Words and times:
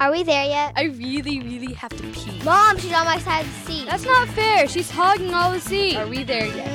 Are 0.00 0.12
we 0.12 0.22
there 0.22 0.44
yet? 0.44 0.74
I 0.76 0.84
really, 0.84 1.40
really 1.40 1.72
have 1.72 1.90
to 1.90 2.02
pee. 2.12 2.40
Mom, 2.44 2.78
she's 2.78 2.92
on 2.92 3.04
my 3.04 3.18
side 3.18 3.44
of 3.44 3.52
the 3.52 3.72
seat. 3.72 3.86
That's 3.86 4.04
not 4.04 4.28
fair. 4.28 4.68
She's 4.68 4.88
hogging 4.88 5.34
all 5.34 5.50
the 5.50 5.58
seat. 5.58 5.96
Are 5.96 6.06
we 6.06 6.22
there 6.22 6.46
yet? 6.46 6.68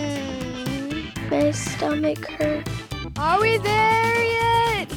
Mm, 0.68 1.32
my 1.32 1.52
stomach 1.52 2.26
hurts. 2.26 2.70
Are 3.18 3.40
we 3.40 3.58
there 3.60 4.24
yet? 4.24 4.92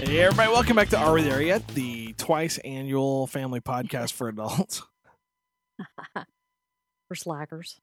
Hey, 0.00 0.20
everybody, 0.20 0.50
welcome 0.50 0.76
back 0.76 0.88
to 0.88 0.98
Are 0.98 1.12
We 1.12 1.20
There 1.20 1.42
Yet? 1.42 1.68
The 1.68 2.14
twice 2.14 2.56
annual 2.56 3.26
family 3.26 3.60
podcast 3.60 4.12
for 4.12 4.28
adults. 4.28 4.82
for 6.14 7.14
slackers. 7.14 7.78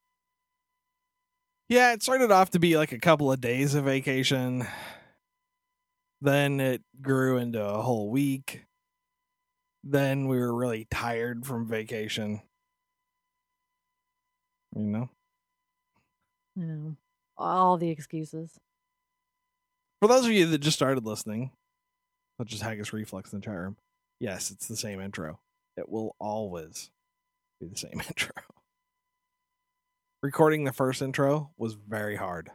Yeah, 1.69 1.93
it 1.93 2.01
started 2.01 2.31
off 2.31 2.49
to 2.51 2.59
be 2.59 2.77
like 2.77 2.93
a 2.93 2.99
couple 2.99 3.31
of 3.31 3.39
days 3.41 3.75
of 3.75 3.83
vacation. 3.83 4.65
Then 6.25 6.59
it 6.59 6.81
grew 7.03 7.37
into 7.37 7.63
a 7.63 7.83
whole 7.83 8.09
week. 8.09 8.65
Then 9.83 10.27
we 10.27 10.39
were 10.39 10.55
really 10.55 10.87
tired 10.89 11.45
from 11.45 11.67
vacation. 11.67 12.41
You 14.75 14.81
know? 14.81 15.09
You 16.55 16.65
know, 16.65 16.95
all 17.37 17.77
the 17.77 17.91
excuses. 17.91 18.57
For 20.01 20.07
those 20.07 20.25
of 20.25 20.31
you 20.31 20.47
that 20.47 20.57
just 20.57 20.75
started 20.75 21.05
listening, 21.05 21.51
such 22.39 22.53
as 22.53 22.61
Haggis 22.61 22.91
Reflex 22.91 23.31
in 23.31 23.39
the 23.39 23.45
chat 23.45 23.53
room, 23.53 23.77
yes, 24.19 24.49
it's 24.49 24.67
the 24.67 24.75
same 24.75 24.99
intro. 24.99 25.39
It 25.77 25.87
will 25.87 26.15
always 26.19 26.89
be 27.61 27.67
the 27.67 27.77
same 27.77 28.01
intro. 28.07 28.33
Recording 30.23 30.63
the 30.63 30.73
first 30.73 31.03
intro 31.03 31.51
was 31.55 31.75
very 31.75 32.15
hard. 32.15 32.49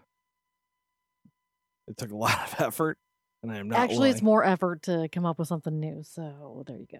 It 1.86 1.96
took 1.96 2.10
a 2.10 2.16
lot 2.16 2.52
of 2.52 2.66
effort, 2.66 2.98
and 3.42 3.52
I 3.52 3.58
am 3.58 3.68
not 3.68 3.78
Actually, 3.78 4.10
it's 4.10 4.22
more 4.22 4.44
effort 4.44 4.82
to 4.82 5.08
come 5.10 5.26
up 5.26 5.38
with 5.38 5.48
something 5.48 5.78
new. 5.78 6.02
So 6.02 6.64
there 6.66 6.76
you 6.76 6.86
go. 6.90 6.98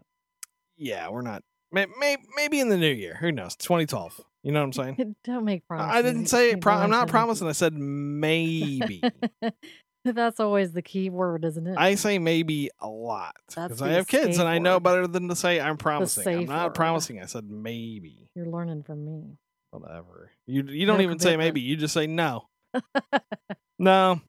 Yeah, 0.76 1.08
we're 1.08 1.22
not. 1.22 1.42
May, 1.72 1.86
may, 1.98 2.16
maybe 2.36 2.60
in 2.60 2.68
the 2.68 2.76
new 2.76 2.90
year. 2.90 3.16
Who 3.20 3.30
knows? 3.30 3.54
2012. 3.56 4.20
You 4.42 4.52
know 4.52 4.60
what 4.60 4.64
I'm 4.64 4.72
saying? 4.72 5.16
Don't 5.24 5.44
make 5.44 5.66
promises. 5.68 5.94
I 5.94 6.02
didn't 6.02 6.26
say. 6.26 6.56
Pro- 6.56 6.74
I'm 6.74 6.90
not 6.90 7.08
promising. 7.08 7.46
I 7.48 7.52
said 7.52 7.74
maybe. 7.74 9.02
That's 10.04 10.40
always 10.40 10.72
the 10.72 10.80
key 10.80 11.10
word, 11.10 11.44
isn't 11.44 11.66
it? 11.66 11.76
I 11.76 11.94
say 11.94 12.18
maybe 12.18 12.70
a 12.80 12.88
lot 12.88 13.36
because 13.48 13.82
I 13.82 13.90
have 13.90 14.06
kids 14.06 14.38
and 14.38 14.48
I 14.48 14.58
know 14.58 14.80
better 14.80 15.06
than 15.06 15.28
to 15.28 15.36
say 15.36 15.60
I'm 15.60 15.76
promising. 15.76 16.26
I'm 16.26 16.44
not 16.46 16.68
word. 16.68 16.74
promising. 16.74 17.20
I 17.20 17.26
said 17.26 17.44
maybe. 17.50 18.30
You're 18.34 18.46
learning 18.46 18.82
from 18.84 19.04
me. 19.04 19.36
Whatever. 19.72 20.30
You 20.46 20.64
you 20.64 20.86
don't 20.86 20.96
No 20.96 21.02
even 21.02 21.18
say 21.18 21.36
maybe. 21.36 21.60
You 21.60 21.76
just 21.76 21.92
say 21.92 22.06
no. 22.06 22.48
no. 23.78 24.22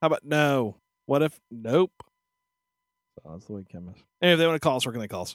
How 0.00 0.06
about 0.06 0.24
no? 0.24 0.79
What 1.10 1.22
if 1.24 1.40
nope? 1.50 1.90
So 3.16 3.30
that's 3.32 3.46
the 3.46 3.52
way 3.54 3.64
Kim 3.68 3.88
is. 3.88 4.00
Anyway, 4.22 4.34
if 4.34 4.38
they 4.38 4.46
want 4.46 4.54
to 4.54 4.60
call 4.60 4.76
us, 4.76 4.86
where 4.86 4.92
can 4.92 5.00
they 5.00 5.08
call 5.08 5.22
us? 5.22 5.34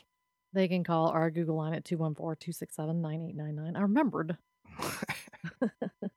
They 0.54 0.70
can 0.70 0.86
call 0.86 1.10
our 1.10 1.30
Google 1.30 1.58
line 1.58 1.74
at 1.74 1.84
214-267-9899. 1.84 3.76
I 3.76 3.82
remembered. 3.82 4.38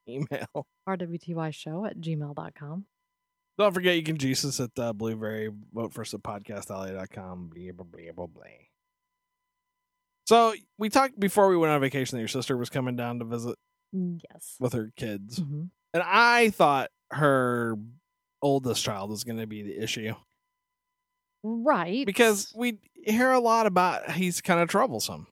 Email. 0.08 0.66
RWTY 0.88 1.52
show 1.52 1.84
at 1.84 1.98
gmail.com. 1.98 2.84
Don't 3.58 3.74
forget 3.74 3.96
you 3.96 4.04
can 4.04 4.16
juice 4.16 4.44
us 4.44 4.60
at 4.60 4.70
uh, 4.78 4.92
Blueberry. 4.92 5.50
Vote 5.74 5.92
for 5.92 6.02
us 6.02 6.14
at 6.14 6.22
podcastalley.com. 6.22 7.50
Blah, 7.52 7.72
blah, 7.72 7.84
blah, 7.84 8.12
blah, 8.14 8.26
blah. 8.26 8.44
So 10.28 10.54
we 10.78 10.88
talked 10.88 11.18
before 11.18 11.48
we 11.48 11.56
went 11.56 11.72
on 11.72 11.80
vacation 11.80 12.16
that 12.16 12.20
your 12.22 12.28
sister 12.28 12.56
was 12.56 12.70
coming 12.70 12.94
down 12.94 13.18
to 13.18 13.24
visit 13.24 13.56
Yes. 13.92 14.54
with 14.60 14.72
her 14.74 14.92
kids. 14.96 15.38
hmm 15.38 15.64
And 15.92 16.04
I 16.06 16.50
thought 16.50 16.90
her 17.10 17.76
oldest 18.42 18.82
child 18.84 19.12
is 19.12 19.24
going 19.24 19.38
to 19.38 19.46
be 19.46 19.62
the 19.62 19.76
issue 19.82 20.14
Right. 21.44 22.04
because 22.04 22.52
we 22.56 22.78
hear 23.04 23.30
a 23.30 23.40
lot 23.40 23.66
about 23.66 24.10
he's 24.12 24.40
kind 24.40 24.60
of 24.60 24.68
troublesome. 24.68 25.28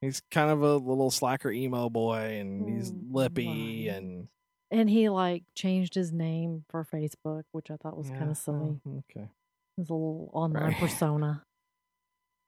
He's 0.00 0.22
kind 0.30 0.50
of 0.50 0.62
a 0.62 0.76
little 0.76 1.10
slacker 1.10 1.50
emo 1.50 1.90
boy 1.90 2.38
and 2.40 2.68
he's 2.68 2.92
Mm, 2.92 3.12
lippy 3.12 3.88
right. 3.88 3.96
and 3.96 4.28
And 4.70 4.88
he 4.88 5.08
like 5.08 5.42
changed 5.56 5.94
his 5.94 6.12
name 6.12 6.64
for 6.68 6.84
Facebook, 6.84 7.42
which 7.52 7.70
I 7.70 7.76
thought 7.76 7.96
was 7.96 8.08
kind 8.10 8.30
of 8.30 8.36
silly. 8.36 8.80
oh, 8.86 9.02
okay. 9.10 9.28
His 9.76 9.90
little 9.90 10.30
online 10.32 10.64
Right. 10.64 10.76
persona. 10.78 11.42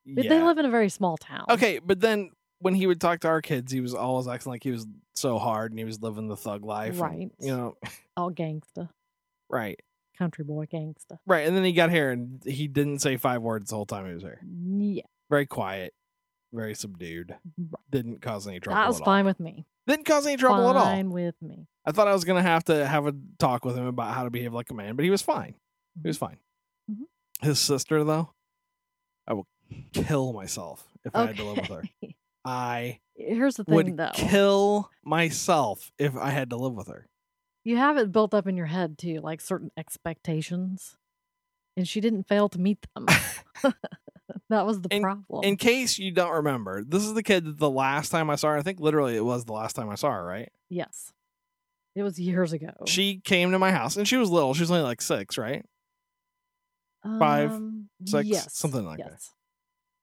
Yeah. 0.05 0.29
They 0.29 0.43
live 0.43 0.59
in 0.59 0.65
a 0.65 0.71
very 0.71 0.89
small 0.91 1.17
town. 1.17 1.45
Okay, 1.51 1.79
but 1.81 2.01
then 2.01 2.31
when 2.61 2.75
he 2.75 2.87
would 2.87 3.01
talk 3.01 3.21
to 3.21 3.29
our 3.29 3.43
kids, 3.43 3.73
he 3.73 3.81
was 3.81 3.95
always 3.95 4.29
acting 4.29 4.51
like 4.51 4.63
he 4.63 4.71
was 4.71 4.87
so 5.15 5.39
hard 5.39 5.73
and 5.73 5.79
he 5.79 5.85
was 5.85 6.01
living 6.03 6.29
the 6.29 6.37
thug 6.37 6.65
life. 6.65 6.93
and, 6.93 7.01
Right. 7.01 7.31
you 7.41 7.57
know, 7.57 7.77
All 8.17 8.31
gangsta. 8.31 8.89
Right. 9.51 9.79
Country 10.19 10.45
boy 10.45 10.67
gangsta. 10.67 11.19
Right. 11.27 11.47
And 11.47 11.57
then 11.57 11.65
he 11.65 11.73
got 11.73 11.91
here 11.91 12.11
and 12.11 12.43
he 12.45 12.69
didn't 12.69 12.99
say 13.01 13.17
five 13.17 13.41
words 13.43 13.71
the 13.71 13.77
whole 13.77 13.87
time 13.87 14.07
he 14.07 14.13
was 14.15 14.23
here. 14.23 14.41
Yeah. 14.45 15.03
Very 15.31 15.47
quiet, 15.47 15.95
very 16.53 16.75
subdued. 16.75 17.31
Right. 17.59 17.71
Didn't 17.91 18.21
cause 18.21 18.47
any 18.47 18.61
trouble. 18.61 18.81
That 18.81 18.87
was 18.89 18.97
at 18.97 19.03
all. 19.03 19.07
fine 19.07 19.25
with 19.25 19.41
me. 19.41 19.65
Didn't 19.87 20.05
cause 20.07 20.27
any 20.27 20.37
trouble 20.37 20.69
at 20.69 20.77
all. 20.77 20.85
Fine 20.85 21.11
with 21.11 21.35
me. 21.41 21.67
I 21.87 21.93
thought 21.93 22.07
I 22.07 22.13
was 22.13 22.25
gonna 22.25 22.43
have 22.43 22.65
to 22.65 22.87
have 22.87 23.07
a 23.07 23.15
talk 23.39 23.65
with 23.65 23.77
him 23.77 23.87
about 23.87 24.15
how 24.15 24.25
to 24.25 24.31
behave 24.31 24.53
like 24.53 24.71
a 24.71 24.75
man, 24.75 24.95
but 24.95 25.05
he 25.05 25.11
was 25.11 25.23
fine. 25.23 25.55
He 26.03 26.09
was 26.09 26.19
fine. 26.19 26.37
Mhm. 26.91 27.05
His 27.41 27.59
sister, 27.59 28.05
though, 28.05 28.31
I 29.27 29.33
will 29.33 29.49
kill 29.93 30.33
myself 30.35 30.87
if 31.05 31.15
I 31.17 31.27
had 31.27 31.37
to 31.39 31.45
live 31.45 31.57
with 31.57 31.69
her. 31.69 31.83
I 32.45 33.01
Here's 33.17 33.57
the 33.57 33.65
thing, 33.65 33.75
would 33.75 33.97
though. 33.97 34.11
kill 34.15 34.91
myself 35.05 35.91
if 35.99 36.15
I 36.17 36.31
had 36.31 36.51
to 36.51 36.57
live 36.57 36.75
with 36.75 36.89
her. 36.89 37.07
You 37.65 37.77
have 37.77 37.97
it 37.97 38.13
built 38.13 38.35
up 38.35 38.47
in 38.47 38.57
your 38.57 38.67
head 38.67 38.97
too, 38.99 39.21
like 39.23 39.41
certain 39.41 39.71
expectations, 39.77 40.97
and 41.77 41.87
she 41.87 42.01
didn't 42.01 42.29
fail 42.29 42.49
to 42.51 42.59
meet 42.59 42.87
them. 42.95 43.07
that 44.49 44.65
was 44.67 44.81
the 44.81 44.89
In- 44.95 45.03
problem. 45.03 45.45
In 45.45 45.57
case 45.57 45.99
you 45.99 46.13
don't 46.13 46.33
remember, 46.33 46.83
this 46.85 47.05
is 47.05 47.15
the 47.15 47.23
kid 47.23 47.45
that 47.45 47.59
the 47.59 47.71
last 47.71 48.11
time 48.11 48.31
I 48.31 48.37
saw 48.37 48.49
her, 48.51 48.57
I 48.59 48.63
think 48.63 48.81
literally 48.81 49.17
it 49.17 49.25
was 49.25 49.45
the 49.45 49.53
last 49.53 49.75
time 49.77 49.91
I 49.91 49.95
saw 49.97 50.11
her, 50.13 50.25
right? 50.25 50.51
yes, 50.69 51.13
it 51.97 52.03
was 52.05 52.19
years 52.21 52.53
ago. 52.53 52.71
She 52.87 53.21
came 53.25 53.51
to 53.51 53.59
my 53.59 53.73
house 53.73 53.97
and 53.97 54.07
she 54.07 54.17
was 54.17 54.31
little. 54.31 54.55
She 54.55 54.61
was 54.63 54.71
only 54.71 54.83
like 54.85 55.03
six, 55.03 55.37
right? 55.37 55.65
five, 57.19 57.51
Um, 57.51 57.89
six, 58.07 58.29
yes, 58.29 58.55
something 58.55 58.85
like 58.85 58.99
that. 58.99 59.19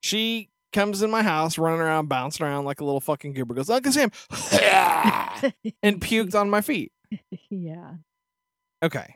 She 0.01 0.49
comes 0.73 1.01
in 1.01 1.09
my 1.09 1.23
house 1.23 1.57
running 1.57 1.79
around, 1.79 2.07
bouncing 2.09 2.45
around 2.45 2.65
like 2.65 2.81
a 2.81 2.85
little 2.85 2.99
fucking 2.99 3.33
goober, 3.33 3.53
goes, 3.53 3.69
Uncle 3.69 3.91
Sam, 3.91 4.11
and 5.81 6.01
puked 6.01 6.35
on 6.35 6.49
my 6.49 6.61
feet. 6.61 6.91
yeah, 7.49 7.93
Okay. 8.83 9.15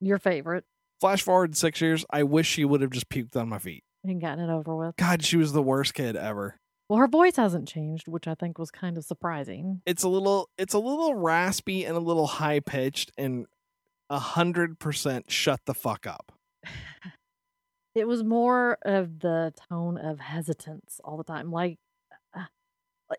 your 0.00 0.18
favorite, 0.18 0.64
Flash 1.00 1.22
forward 1.22 1.56
six 1.56 1.80
years, 1.80 2.04
I 2.10 2.22
wish 2.22 2.46
she 2.48 2.64
would 2.64 2.80
have 2.80 2.90
just 2.90 3.08
puked 3.08 3.36
on 3.36 3.48
my 3.48 3.58
feet. 3.58 3.82
and 4.04 4.20
gotten 4.20 4.48
it 4.48 4.52
over 4.52 4.76
with. 4.76 4.96
God, 4.96 5.24
she 5.24 5.36
was 5.36 5.52
the 5.52 5.62
worst 5.62 5.94
kid 5.94 6.14
ever. 6.16 6.56
Well, 6.88 6.98
her 6.98 7.08
voice 7.08 7.36
hasn't 7.36 7.66
changed, 7.68 8.06
which 8.06 8.28
I 8.28 8.34
think 8.34 8.58
was 8.58 8.70
kind 8.70 8.96
of 8.98 9.04
surprising. 9.04 9.80
It's 9.86 10.02
a 10.02 10.08
little 10.08 10.48
it's 10.58 10.74
a 10.74 10.78
little 10.78 11.14
raspy 11.14 11.84
and 11.84 11.96
a 11.96 12.00
little 12.00 12.26
high 12.26 12.60
pitched 12.60 13.10
and 13.16 13.46
a 14.10 14.18
hundred 14.18 14.78
percent 14.78 15.30
shut 15.30 15.60
the 15.66 15.74
fuck 15.74 16.06
up. 16.06 16.32
It 17.94 18.08
was 18.08 18.24
more 18.24 18.78
of 18.86 19.18
the 19.20 19.52
tone 19.68 19.98
of 19.98 20.18
hesitance 20.18 20.98
all 21.04 21.18
the 21.18 21.24
time, 21.24 21.52
like 21.52 21.76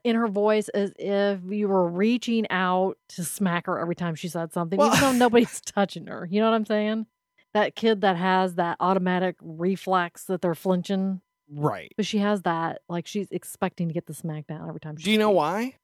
in 0.04 0.16
her 0.16 0.28
voice, 0.28 0.70
as 0.70 0.92
if 0.98 1.40
you 1.50 1.68
were 1.68 1.88
reaching 1.88 2.46
out 2.50 2.98
to 3.10 3.24
smack 3.24 3.66
her 3.68 3.80
every 3.80 3.96
time 3.96 4.16
she 4.16 4.28
said 4.28 4.54
something, 4.54 4.78
Well- 4.78 4.90
even 4.96 5.00
though 5.00 5.12
nobody's 5.26 5.62
touching 5.62 6.08
her. 6.08 6.28
You 6.30 6.42
know 6.42 6.50
what 6.50 6.56
I'm 6.56 6.66
saying? 6.66 7.06
That 7.54 7.76
kid 7.76 8.02
that 8.02 8.18
has 8.18 8.56
that 8.56 8.78
automatic 8.80 9.36
reflex 9.42 10.24
that 10.26 10.42
they're 10.42 10.56
flinching, 10.56 11.22
Right. 11.52 11.94
but 11.96 12.06
she 12.06 12.18
has 12.18 12.42
that, 12.44 12.82
like 12.90 13.06
she's 13.06 13.28
expecting 13.32 13.88
to 13.90 13.94
get 13.94 14.08
the 14.08 14.14
smack 14.14 14.48
down 14.48 14.68
every 14.68 14.80
time. 14.80 14.98
She 14.98 15.04
Do 15.06 15.12
you 15.12 15.18
know 15.20 15.30
why? 15.32 15.76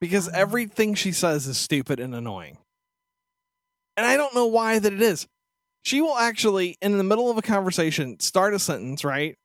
Because 0.00 0.28
everything 0.28 0.94
she 0.94 1.12
says 1.12 1.46
is 1.46 1.56
stupid 1.56 2.00
and 2.00 2.14
annoying. 2.14 2.58
And 3.96 4.04
I 4.04 4.16
don't 4.16 4.34
know 4.34 4.46
why 4.46 4.78
that 4.78 4.92
it 4.92 5.00
is. 5.00 5.26
She 5.84 6.00
will 6.00 6.16
actually, 6.16 6.76
in 6.82 6.98
the 6.98 7.04
middle 7.04 7.30
of 7.30 7.38
a 7.38 7.42
conversation, 7.42 8.18
start 8.20 8.54
a 8.54 8.58
sentence, 8.58 9.04
right? 9.04 9.36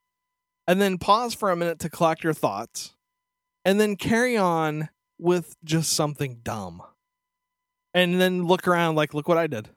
And 0.67 0.81
then 0.81 0.97
pause 0.97 1.33
for 1.33 1.49
a 1.51 1.55
minute 1.55 1.79
to 1.79 1.89
collect 1.89 2.23
your 2.23 2.33
thoughts. 2.33 2.93
And 3.67 3.79
then 3.79 3.97
carry 3.97 4.37
on 4.37 4.87
with 5.19 5.55
just 5.63 5.91
something 5.91 6.39
dumb. 6.41 6.81
And 7.93 8.19
then 8.21 8.47
look 8.47 8.67
around 8.67 8.95
like, 8.95 9.13
look 9.13 9.27
what 9.27 9.37
I 9.37 9.47
did. 9.47 9.67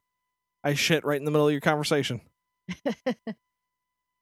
I 0.62 0.74
shit 0.74 1.04
right 1.04 1.18
in 1.18 1.24
the 1.24 1.30
middle 1.32 1.46
of 1.48 1.52
your 1.52 1.60
conversation. 1.60 2.20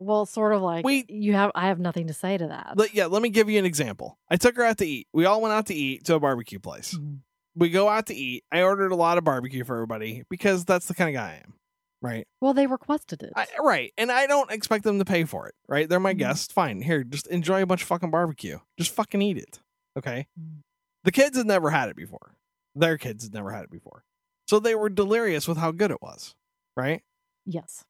Well, 0.01 0.27
sort 0.27 0.55
of 0.55 0.63
like 0.63 0.85
We- 0.85 1.07
you 1.09 1.33
have. 1.33 1.51
I 1.57 1.67
have 1.67 1.81
nothing 1.81 2.07
to 2.07 2.13
say 2.13 2.39
to 2.39 2.47
that. 2.47 2.75
Let, 2.77 2.95
yeah, 2.95 3.07
let 3.07 3.21
me 3.21 3.31
give 3.31 3.51
you 3.51 3.59
an 3.59 3.65
example. 3.65 4.17
I 4.31 4.37
took 4.37 4.55
her 4.57 4.63
out 4.63 4.79
to 4.79 4.87
eat. 4.87 5.09
We 5.13 5.25
all 5.25 5.41
went 5.41 5.53
out 5.55 5.67
to 5.67 5.75
eat 5.75 6.05
to 6.05 6.15
a 6.15 6.21
barbecue 6.21 6.61
place. 6.61 6.95
Mhm. 6.95 7.19
we 7.57 7.69
go 7.71 7.89
out 7.89 8.07
to 8.07 8.15
eat. 8.15 8.45
I 8.53 8.63
ordered 8.63 8.93
a 8.93 8.95
lot 8.95 9.19
of 9.19 9.25
barbecue 9.25 9.65
for 9.65 9.75
everybody 9.75 10.23
because 10.31 10.65
that's 10.65 10.87
the 10.87 10.95
kind 10.95 11.09
of 11.11 11.15
guy 11.21 11.31
I 11.31 11.35
am. 11.45 11.55
Right. 12.01 12.27
Well, 12.41 12.55
they 12.55 12.67
requested 12.69 13.23
it. 13.25 13.33
I, 13.35 13.47
right. 13.61 13.93
And 13.99 14.13
I 14.13 14.27
don't 14.27 14.51
expect 14.53 14.85
them 14.85 14.99
to 15.01 15.05
pay 15.05 15.25
for 15.25 15.49
it. 15.49 15.55
Right. 15.69 15.89
They're 15.89 15.99
my 15.99 16.15
Mhm. 16.15 16.19
guests. 16.19 16.53
Fine. 16.53 16.83
Here, 16.83 17.03
just 17.03 17.27
enjoy 17.27 17.63
a 17.63 17.67
bunch 17.67 17.83
of 17.83 17.89
fucking 17.89 18.11
barbecue. 18.11 18.59
Just 18.79 18.93
fucking 18.95 19.21
eat 19.21 19.37
it. 19.39 19.59
Okay. 19.97 20.29
Mm. 20.39 20.63
The 21.05 21.11
kids 21.13 21.37
had 21.37 21.47
never 21.47 21.71
had 21.71 21.89
it 21.89 21.97
before. 21.97 22.37
Their 22.75 22.99
kids 22.99 23.25
had 23.25 23.35
never 23.35 23.51
had 23.51 23.65
it 23.65 23.71
before. 23.71 24.05
So 24.47 24.61
they 24.61 24.75
were 24.77 24.89
delirious 24.89 25.49
with 25.49 25.59
how 25.59 25.73
good 25.73 25.91
it 25.91 26.01
was. 26.03 26.35
Right. 26.77 27.03
yes. 27.45 27.85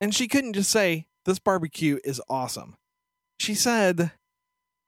And 0.00 0.14
she 0.14 0.28
couldn't 0.28 0.52
just 0.52 0.70
say, 0.70 1.08
This 1.24 1.40
barbecue 1.40 1.98
is 2.04 2.22
awesome. 2.28 2.76
She 3.40 3.54
said, 3.56 4.12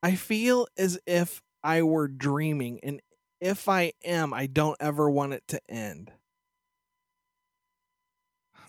I 0.03 0.15
feel 0.15 0.69
as 0.79 1.01
if 1.07 1.43
I 1.65 1.83
were 1.83 2.07
dreaming, 2.09 2.79
and 2.85 3.03
if 3.41 3.69
I 3.69 3.93
am, 4.05 4.33
I 4.33 4.47
don't 4.47 4.77
ever 4.81 5.11
want 5.11 5.33
it 5.35 5.43
to 5.49 5.61
end. 5.69 6.13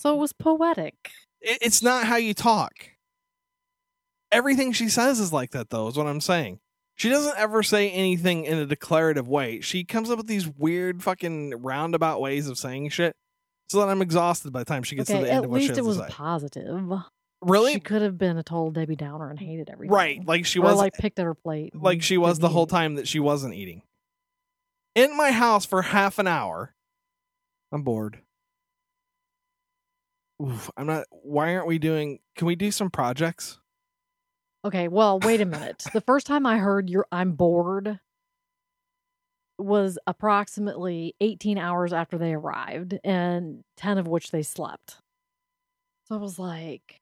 So 0.02 0.14
it 0.16 0.18
was 0.18 0.34
poetic. 0.34 1.12
It- 1.42 1.60
It's 1.62 1.82
not 1.84 2.06
how 2.06 2.16
you 2.16 2.34
talk. 2.34 2.74
Everything 4.32 4.72
she 4.72 4.88
says 4.90 5.20
is 5.20 5.34
like 5.34 5.52
that, 5.52 5.70
though, 5.70 5.88
is 5.88 5.98
what 5.98 6.08
I'm 6.08 6.22
saying. 6.22 6.60
She 6.96 7.10
doesn't 7.10 7.38
ever 7.38 7.64
say 7.64 7.90
anything 7.92 8.46
in 8.46 8.58
a 8.58 8.66
declarative 8.66 9.28
way. 9.28 9.60
She 9.62 9.84
comes 9.84 10.10
up 10.10 10.18
with 10.18 10.28
these 10.28 10.48
weird 10.48 11.04
fucking 11.04 11.62
roundabout 11.62 12.22
ways 12.22 12.48
of 12.48 12.58
saying 12.58 12.90
shit 12.90 13.16
so 13.70 13.80
that 13.80 13.90
I'm 13.90 14.02
exhausted 14.02 14.52
by 14.54 14.60
the 14.60 14.66
time 14.66 14.84
she 14.84 14.96
gets 14.96 15.10
to 15.10 15.18
the 15.18 15.32
end 15.32 15.46
of 15.46 15.52
what 15.52 15.62
she 15.62 15.70
least 15.70 15.78
has 15.78 15.78
it 15.78 15.82
to 15.82 15.88
was 16.04 16.12
positive. 16.14 17.00
Really? 17.42 17.74
She 17.74 17.80
could 17.80 18.04
have 18.04 18.18
been 18.18 18.38
a 18.38 18.44
total 18.44 18.70
Debbie 18.72 18.96
Downer 18.96 19.30
and 19.30 19.40
hated 19.40 19.70
everything. 19.70 19.92
Right. 19.94 20.26
Like 20.26 20.46
she 20.46 20.60
or 20.60 20.64
was 20.64 20.78
like 20.78 20.94
picked 20.94 21.18
at 21.18 21.26
her 21.26 21.34
plate. 21.34 21.74
like 21.76 22.04
she 22.04 22.18
was 22.18 22.38
the 22.40 22.50
whole 22.50 22.68
time 22.68 22.96
that 22.96 23.08
she 23.08 23.20
wasn't 23.20 23.56
eating. 23.56 23.82
In 24.94 25.18
my 25.18 25.32
house 25.32 25.66
for 25.66 25.82
half 25.82 26.20
an 26.20 26.28
hour. 26.28 26.76
I'm 27.72 27.82
bored. 27.82 28.22
Oof, 30.42 30.72
I'm 30.78 30.88
not 30.88 31.06
why 31.12 31.56
aren't 31.56 31.68
we 31.68 31.78
doing 31.80 32.20
can 32.36 32.48
we 32.48 32.56
do 32.56 32.72
some 32.72 32.90
projects? 32.90 33.60
Okay, 34.64 34.88
well, 34.88 35.20
wait 35.20 35.42
a 35.42 35.46
minute. 35.46 35.86
the 35.94 36.02
first 36.02 36.28
time 36.28 36.46
I 36.46 36.58
heard 36.58 36.90
your 36.90 37.06
I'm 37.12 37.34
bored 37.34 38.00
was 39.58 39.98
approximately 40.08 41.16
18 41.22 41.58
hours 41.58 41.94
after 41.94 42.18
they 42.18 42.34
arrived 42.34 42.98
and 43.04 43.64
10 43.78 43.98
of 43.98 44.08
which 44.08 44.32
they 44.32 44.42
slept. 44.44 44.98
So 46.08 46.16
I 46.16 46.18
was 46.20 46.40
like, 46.40 47.02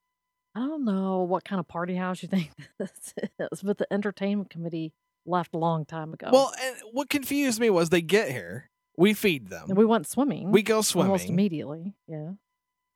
I 0.55 0.59
don't 0.59 0.85
know 0.85 1.23
what 1.23 1.45
kind 1.45 1.59
of 1.59 1.67
party 1.67 1.95
house 1.95 2.21
you 2.21 2.27
think 2.29 2.51
this 2.79 3.13
is, 3.39 3.61
but 3.61 3.77
the 3.77 3.91
entertainment 3.91 4.49
committee 4.49 4.93
left 5.25 5.53
a 5.53 5.57
long 5.57 5.85
time 5.85 6.13
ago. 6.13 6.29
Well, 6.31 6.51
and 6.61 6.75
what 6.91 7.09
confused 7.09 7.59
me 7.59 7.69
was 7.69 7.89
they 7.89 8.01
get 8.01 8.29
here, 8.29 8.69
we 8.97 9.13
feed 9.13 9.49
them, 9.49 9.65
and 9.69 9.77
we 9.77 9.85
went 9.85 10.07
swimming. 10.07 10.51
we 10.51 10.61
go 10.61 10.81
swimming 10.81 11.11
almost 11.11 11.29
immediately. 11.29 11.93
Yeah. 12.07 12.31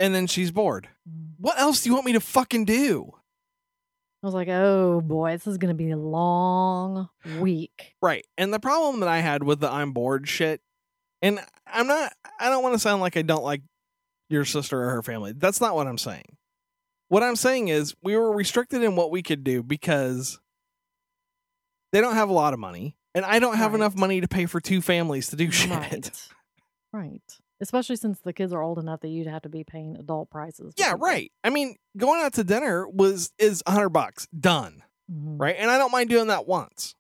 And 0.04 0.14
then 0.14 0.28
she's 0.28 0.52
bored. 0.52 0.90
What 1.38 1.58
else 1.60 1.82
do 1.82 1.90
you 1.90 1.94
want 1.94 2.06
me 2.06 2.14
to 2.14 2.20
fucking 2.20 2.66
do? 2.66 3.12
I 4.22 4.26
was 4.28 4.34
like, 4.34 4.48
oh 4.50 5.02
boy, 5.02 5.32
this 5.32 5.48
is 5.48 5.58
going 5.58 5.76
to 5.76 5.84
be 5.84 5.92
a 5.92 5.98
long 5.98 7.10
week. 7.40 7.96
Right. 8.02 8.26
And 8.38 8.54
the 8.54 8.60
problem 8.60 9.00
that 9.02 9.10
I 9.10 9.20
had 9.20 9.44
with 9.44 9.60
the 9.60 9.70
I'm 9.70 9.92
bored 9.92 10.28
shit, 10.30 10.62
and 11.22 11.40
I'm 11.68 11.88
not, 11.88 12.14
I 12.40 12.50
don't 12.50 12.64
want 12.64 12.74
to 12.74 12.80
sound 12.80 13.02
like 13.02 13.18
I 13.18 13.22
don't 13.22 13.44
like 13.44 13.62
your 14.30 14.46
sister 14.46 14.82
or 14.82 14.90
her 14.92 15.04
family. 15.04 15.34
That's 15.34 15.60
not 15.60 15.76
what 15.76 15.88
I'm 15.88 15.98
saying. 15.98 16.38
What 17.10 17.22
I'm 17.24 17.36
saying 17.36 17.68
is 17.68 17.96
we 18.02 18.16
were 18.16 18.32
restricted 18.34 18.82
in 18.82 18.96
what 18.96 19.12
we 19.12 19.22
could 19.24 19.44
do 19.44 19.62
because 19.62 20.40
they 21.92 22.00
don't 22.02 22.16
have 22.16 22.30
a 22.30 22.34
lot 22.34 22.54
of 22.54 22.60
money, 22.60 22.96
and 23.14 23.26
I 23.26 23.40
don't 23.40 23.58
have 23.58 23.72
Right. 23.74 23.80
enough 23.80 23.96
money 23.96 24.22
to 24.22 24.28
pay 24.28 24.46
for 24.46 24.60
two 24.62 24.82
families 24.82 25.28
to 25.30 25.36
do 25.36 25.52
shit. 25.52 25.70
Right. 25.70 26.12
Right. 26.94 27.22
Especially 27.64 27.96
since 27.96 28.20
the 28.20 28.34
kids 28.34 28.54
are 28.54 28.62
old 28.62 28.78
enough 28.78 29.00
that 29.00 29.08
you'd 29.08 29.26
have 29.28 29.42
to 29.44 29.50
be 29.50 29.64
paying 29.64 29.96
adult 29.98 30.30
prices. 30.30 30.74
Yeah, 30.78 30.92
people. 30.94 31.00
right. 31.08 31.32
I 31.44 31.50
mean, 31.50 31.76
going 31.98 32.22
out 32.22 32.34
to 32.34 32.44
dinner 32.44 32.88
was 32.88 33.32
is 33.40 33.64
a 33.66 33.72
hundred 33.72 33.90
bucks 33.90 34.28
done, 34.38 34.84
Mhm. 35.12 35.40
right? 35.40 35.56
And 35.58 35.72
I 35.72 35.78
don't 35.78 35.92
mind 35.92 36.10
doing 36.10 36.28
that 36.28 36.46
once. 36.48 36.94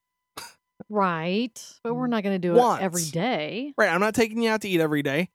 Right. 0.89 1.59
But 1.83 1.93
we're 1.93 2.07
not 2.07 2.23
going 2.23 2.39
to 2.39 2.47
do 2.47 2.55
it 2.57 2.81
every 2.81 3.05
day. 3.05 3.73
Right. 3.77 3.89
I'm 3.89 3.99
not 4.01 4.15
taking 4.15 4.41
you 4.41 4.49
out 4.49 4.61
to 4.61 4.69
eat 4.69 4.79
every 4.81 5.01
day. 5.03 5.29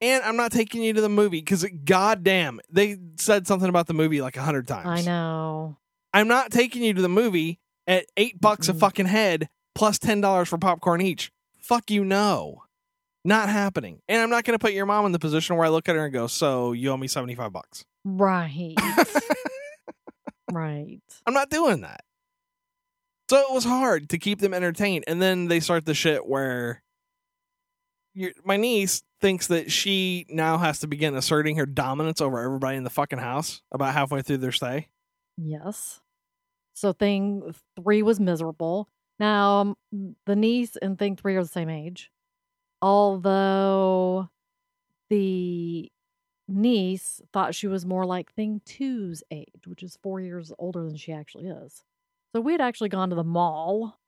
And 0.00 0.22
I'm 0.22 0.36
not 0.36 0.52
taking 0.52 0.82
you 0.82 0.92
to 0.92 1.00
the 1.00 1.08
movie 1.08 1.38
because, 1.40 1.64
goddamn, 1.84 2.60
they 2.70 2.98
said 3.16 3.46
something 3.46 3.68
about 3.68 3.86
the 3.86 3.94
movie 3.94 4.20
like 4.20 4.36
a 4.36 4.42
hundred 4.42 4.68
times. 4.68 4.86
I 4.86 5.02
know. 5.02 5.78
I'm 6.12 6.28
not 6.28 6.50
taking 6.50 6.82
you 6.82 6.92
to 6.94 7.02
the 7.02 7.08
movie 7.08 7.58
at 7.86 8.06
eight 8.16 8.40
bucks 8.40 8.68
a 8.68 8.72
Mm-mm. 8.74 8.80
fucking 8.80 9.06
head 9.06 9.48
plus 9.74 9.98
ten 9.98 10.20
dollars 10.20 10.48
for 10.48 10.58
popcorn 10.58 11.00
each. 11.00 11.32
Fuck 11.60 11.90
you, 11.90 12.04
no, 12.04 12.63
not 13.24 13.48
happening. 13.48 14.00
And 14.08 14.20
I'm 14.20 14.30
not 14.30 14.44
going 14.44 14.58
to 14.58 14.62
put 14.62 14.72
your 14.72 14.86
mom 14.86 15.06
in 15.06 15.12
the 15.12 15.18
position 15.18 15.56
where 15.56 15.66
I 15.66 15.70
look 15.70 15.88
at 15.88 15.96
her 15.96 16.04
and 16.04 16.12
go, 16.12 16.26
"So 16.26 16.72
you 16.72 16.90
owe 16.90 16.96
me 16.96 17.08
seventy 17.08 17.34
five 17.34 17.52
bucks." 17.52 17.84
Right. 18.04 18.74
right. 20.52 21.00
I'm 21.26 21.34
not 21.34 21.50
doing 21.50 21.80
that. 21.80 22.02
So 23.30 23.38
it 23.38 23.52
was 23.52 23.64
hard 23.64 24.10
to 24.10 24.18
keep 24.18 24.40
them 24.40 24.52
entertained. 24.52 25.04
And 25.06 25.20
then 25.20 25.48
they 25.48 25.60
start 25.60 25.86
the 25.86 25.94
shit 25.94 26.26
where 26.26 26.82
your, 28.12 28.32
my 28.44 28.56
niece 28.58 29.02
thinks 29.20 29.46
that 29.46 29.72
she 29.72 30.26
now 30.28 30.58
has 30.58 30.80
to 30.80 30.86
begin 30.86 31.16
asserting 31.16 31.56
her 31.56 31.66
dominance 31.66 32.20
over 32.20 32.38
everybody 32.38 32.76
in 32.76 32.84
the 32.84 32.90
fucking 32.90 33.18
house 33.18 33.62
about 33.72 33.94
halfway 33.94 34.20
through 34.20 34.38
their 34.38 34.52
stay. 34.52 34.88
Yes. 35.38 36.00
So 36.74 36.92
thing 36.92 37.54
three 37.82 38.02
was 38.02 38.20
miserable. 38.20 38.88
Now, 39.18 39.60
um, 39.60 39.76
the 40.26 40.36
niece 40.36 40.76
and 40.76 40.98
thing 40.98 41.16
three 41.16 41.36
are 41.36 41.42
the 41.42 41.48
same 41.48 41.70
age. 41.70 42.10
Although 42.84 44.28
the 45.08 45.90
niece 46.46 47.22
thought 47.32 47.54
she 47.54 47.66
was 47.66 47.86
more 47.86 48.04
like 48.04 48.30
thing 48.34 48.60
two's 48.66 49.22
age, 49.30 49.66
which 49.66 49.82
is 49.82 49.98
four 50.02 50.20
years 50.20 50.52
older 50.58 50.84
than 50.84 50.96
she 50.96 51.10
actually 51.12 51.46
is. 51.46 51.82
So 52.34 52.42
we 52.42 52.52
had 52.52 52.60
actually 52.60 52.90
gone 52.90 53.08
to 53.08 53.16
the 53.16 53.24
mall 53.24 53.98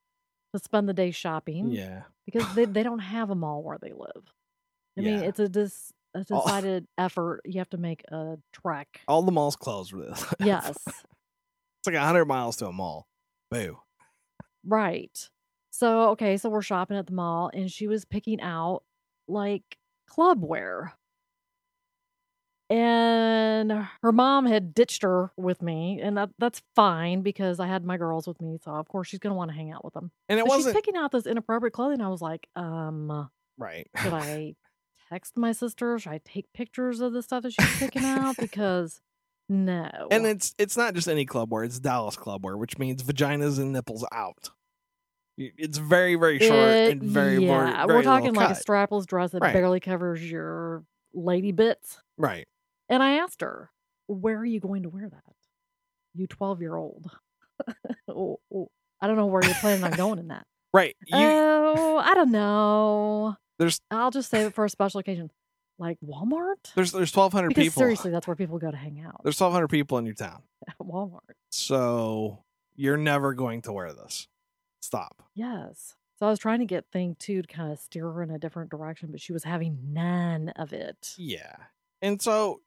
to 0.55 0.63
spend 0.63 0.89
the 0.89 0.93
day 0.95 1.11
shopping 1.11 1.71
Yeah. 1.71 2.03
because 2.27 2.55
they, 2.55 2.67
they 2.67 2.83
don't 2.83 2.99
have 2.99 3.31
a 3.31 3.35
mall 3.45 3.63
where 3.63 3.79
they 3.81 3.93
live. 3.93 4.33
I 4.99 5.01
mean, 5.03 5.21
it's 5.21 5.39
a, 5.39 5.49
dis, 5.49 5.93
a 6.15 6.25
All- 6.31 6.43
decided 6.45 6.87
effort. 6.99 7.41
You 7.47 7.59
have 7.61 7.71
to 7.71 7.79
make 7.79 8.03
a 8.11 8.37
trek. 8.53 9.01
All 9.09 9.23
the 9.23 9.33
malls 9.33 9.57
closed 9.57 9.93
with 9.95 10.09
this. 10.09 10.25
Yes. 10.41 10.77
it's 10.87 11.87
like 11.87 11.95
100 11.95 12.27
miles 12.27 12.57
to 12.57 12.67
a 12.67 12.73
mall. 12.73 13.07
Boo. 13.51 13.79
Right. 14.65 15.31
So, 15.77 16.09
okay, 16.13 16.39
so 16.39 16.49
we're 16.49 16.63
shopping 16.63 16.97
at 16.97 17.07
the 17.07 17.13
mall 17.13 17.51
and 17.53 17.71
she 17.71 17.87
was 17.87 18.07
picking 18.07 18.41
out 18.41 18.83
like 19.29 19.77
club 20.09 20.43
wear. 20.43 20.95
And 22.71 23.87
her 24.03 24.11
mom 24.11 24.47
had 24.47 24.73
ditched 24.75 25.03
her 25.03 25.33
with 25.37 25.61
me, 25.61 26.01
and 26.03 26.17
that 26.17 26.31
that's 26.39 26.63
fine 26.75 27.21
because 27.21 27.61
I 27.61 27.67
had 27.67 27.85
my 27.85 27.97
girls 27.97 28.27
with 28.27 28.41
me, 28.41 28.59
so 28.65 28.73
of 28.73 28.89
course 28.89 29.07
she's 29.07 29.21
gonna 29.21 29.37
want 29.37 29.51
to 29.51 29.57
hang 29.57 29.71
out 29.71 29.85
with 29.85 29.95
them. 29.95 30.11
And 30.29 30.41
it 30.41 30.47
But 30.47 30.55
she's 30.55 30.65
wasn't 30.65 30.77
picking 30.77 30.97
out 30.97 31.13
this 31.13 31.27
inappropriate 31.27 31.75
clothing. 31.75 32.01
I 32.01 32.09
was 32.09 32.23
like, 32.23 32.49
um, 32.57 33.29
right. 33.59 33.87
should 34.03 34.13
I 34.15 34.55
text 35.11 35.37
my 35.37 35.53
sister? 35.53 35.99
Should 35.99 36.11
I 36.11 36.21
take 36.25 36.53
pictures 36.55 37.01
of 37.01 37.13
the 37.13 37.23
stuff 37.23 37.43
that 37.43 37.53
she's 37.53 37.79
picking 37.79 38.05
out? 38.05 38.37
Because 38.41 39.01
no. 39.49 40.09
And 40.11 40.27
it's 40.27 40.55
it's 40.59 40.77
not 40.77 40.95
just 40.95 41.07
any 41.07 41.27
club 41.27 41.53
wear, 41.53 41.63
it's 41.63 41.79
Dallas 41.79 42.17
club 42.17 42.45
wear, 42.45 42.57
which 42.57 42.79
means 42.79 43.03
vaginas 43.03 43.59
and 43.59 43.73
nipples 43.73 44.05
out. 44.11 44.51
It's 45.39 45.79
very, 45.79 46.15
very 46.15 46.39
short 46.39 46.53
It- 46.71 46.93
and 46.93 47.03
very, 47.03 47.37
very, 47.37 47.45
yeah, 47.45 47.87
very 47.87 47.99
we're 47.99 48.03
talking 48.03 48.33
like 48.35 48.51
a 48.51 48.55
cut. 48.55 48.65
strapless 48.65 49.07
dress 49.07 49.33
that 49.33 49.43
Right. 49.43 49.53
barely 49.53 49.81
covers 49.81 50.29
your 50.31 50.85
lady 51.13 51.53
bits. 51.53 52.01
Right. 52.17 52.47
And 52.89 53.03
I 53.03 53.19
asked 53.19 53.41
her, 53.43 53.71
"Where 54.07 54.39
are 54.39 54.45
you 54.45 54.61
going 54.61 54.83
to 54.85 54.89
wear 54.89 55.09
that? 55.09 55.35
You 56.15 56.27
twelve 56.27 56.61
year 56.63 56.75
old? 56.77 57.11
oh, 58.09 58.41
oh, 58.55 58.69
I 59.01 59.07
don't 59.07 59.17
know 59.17 59.27
where 59.27 59.45
you're 59.45 59.55
planning 59.57 59.85
on 59.85 59.91
going 59.93 60.19
in 60.19 60.29
that. 60.29 60.47
Right. 60.75 60.95
You 61.07 61.17
oh, 61.17 61.97
I 61.97 62.13
don't 62.13 62.31
know. 62.33 63.37
there's 63.59 63.81
I'll 63.91 64.11
just 64.11 64.29
save 64.31 64.49
it 64.49 64.55
for 64.55 64.67
a 64.67 64.69
special 64.69 65.01
occasion, 65.01 65.31
like 65.79 65.97
Walmart. 66.05 66.75
there's 66.75 66.93
there's 66.93 67.13
twelve 67.13 67.33
hundred 67.33 67.49
Because 67.51 67.65
people. 67.65 67.81
seriously, 67.81 68.11
that's 68.11 68.27
where 68.27 68.37
people 68.37 68.59
go 68.59 68.71
to 68.71 68.77
hang 68.77 69.01
out. 69.01 69.23
There's 69.23 69.39
twelve 69.39 69.55
hundred 69.55 69.69
people 69.69 69.97
in 69.97 70.05
your 70.05 70.15
town. 70.15 70.43
Walmart. 70.83 71.21
So 71.51 72.45
you're 72.75 72.99
never 72.99 73.33
going 73.33 73.63
to 73.63 73.73
wear 73.73 73.91
this. 73.95 74.29
Stop. 74.87 75.25
Yes. 75.35 75.95
So 76.21 76.27
I 76.27 76.31
was 76.31 76.39
trying 76.39 76.61
to 76.61 76.65
get 76.65 76.85
thing 76.93 77.17
two 77.19 77.43
to 77.43 77.49
kind 77.49 77.73
of 77.73 77.79
steer 77.81 78.09
her 78.09 78.23
in 78.23 78.31
a 78.31 78.39
different 78.39 78.71
direction, 78.71 79.09
but 79.11 79.21
she 79.21 79.33
was 79.33 79.43
having 79.43 79.79
none 79.93 80.51
of 80.51 80.73
it. 80.73 81.15
Yeah. 81.19 81.57
And 82.01 82.23
so 82.23 82.61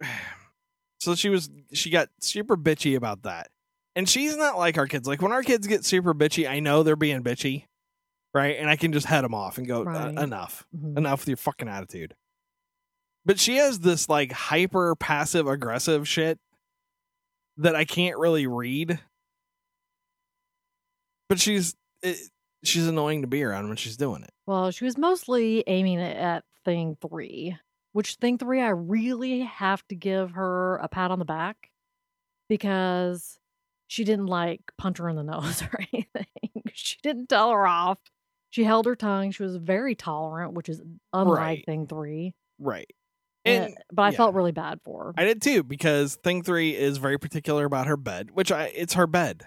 so 1.00 1.14
she 1.16 1.28
was 1.28 1.50
she 1.72 1.90
got 1.90 2.08
super 2.20 2.56
bitchy 2.56 2.96
about 2.96 3.22
that. 3.24 3.48
And 3.96 4.08
she's 4.08 4.36
not 4.36 4.58
like 4.58 4.78
our 4.78 4.86
kids. 4.86 5.08
Like 5.08 5.20
when 5.22 5.32
our 5.32 5.42
kids 5.42 5.66
get 5.66 5.84
super 5.84 6.14
bitchy, 6.14 6.48
I 6.48 6.60
know 6.60 6.82
they're 6.84 6.94
being 6.96 7.22
bitchy, 7.22 7.64
right? 8.32 8.56
And 8.58 8.70
I 8.70 8.76
can 8.76 8.92
just 8.92 9.06
head 9.06 9.24
them 9.24 9.34
off 9.34 9.58
and 9.58 9.66
go 9.66 9.80
"Uh, 9.80 9.84
Right. 9.84 10.18
enough. 10.18 10.66
Mhm. 10.76 10.98
Enough 10.98 11.22
with 11.22 11.28
your 11.28 11.36
fucking 11.38 11.68
attitude. 11.68 12.14
But 13.24 13.40
she 13.40 13.56
has 13.56 13.80
this 13.80 14.08
like 14.08 14.30
hyper 14.30 14.94
passive 14.94 15.48
aggressive 15.48 16.06
shit 16.06 16.38
that 17.56 17.74
I 17.74 17.84
can't 17.84 18.18
really 18.18 18.46
read. 18.46 19.00
But 21.28 21.40
she's 21.40 21.74
it, 22.02 22.18
she's 22.64 22.86
annoying 22.86 23.22
to 23.22 23.26
be 23.28 23.42
around 23.42 23.68
when 23.68 23.76
she's 23.76 23.96
doing 23.96 24.22
it. 24.22 24.30
Well, 24.46 24.70
she 24.70 24.84
was 24.84 24.96
mostly 24.98 25.64
aiming 25.66 25.98
it 25.98 26.16
at 26.16 26.44
thing 26.64 26.96
three, 27.00 27.56
which 27.92 28.14
thing 28.16 28.38
three, 28.38 28.60
I 28.60 28.68
really 28.68 29.40
have 29.40 29.86
to 29.88 29.94
give 29.94 30.32
her 30.32 30.76
a 30.76 30.88
pat 30.88 31.10
on 31.10 31.18
the 31.18 31.24
back 31.24 31.70
because 32.48 33.38
she 33.88 34.04
didn't 34.04 34.26
like 34.26 34.60
punch 34.78 34.98
her 34.98 35.08
in 35.08 35.16
the 35.16 35.22
nose 35.22 35.62
or 35.72 35.80
anything. 35.92 36.26
she 36.72 36.96
didn't 37.02 37.28
tell 37.28 37.50
her 37.50 37.66
off. 37.66 37.98
She 38.50 38.64
held 38.64 38.86
her 38.86 38.96
tongue. 38.96 39.32
She 39.32 39.42
was 39.42 39.56
very 39.56 39.94
tolerant, 39.94 40.54
which 40.54 40.68
is 40.68 40.80
unlike 41.12 41.38
Right. 41.38 41.64
thing 41.66 41.86
three. 41.86 42.34
Right. 42.58 42.90
And 43.44 43.74
Uh, 43.74 43.80
but 43.92 44.02
I 44.02 44.10
yeah. 44.10 44.16
felt 44.16 44.34
really 44.34 44.52
bad 44.52 44.80
for 44.82 45.04
her. 45.06 45.14
I 45.16 45.24
did 45.24 45.42
too 45.42 45.62
because 45.62 46.16
thing 46.16 46.42
three 46.42 46.74
is 46.74 46.98
very 46.98 47.18
particular 47.18 47.64
about 47.64 47.86
her 47.86 47.96
bed, 47.96 48.30
which 48.32 48.50
I 48.50 48.66
it's 48.74 48.94
her 48.94 49.06
bed. 49.06 49.44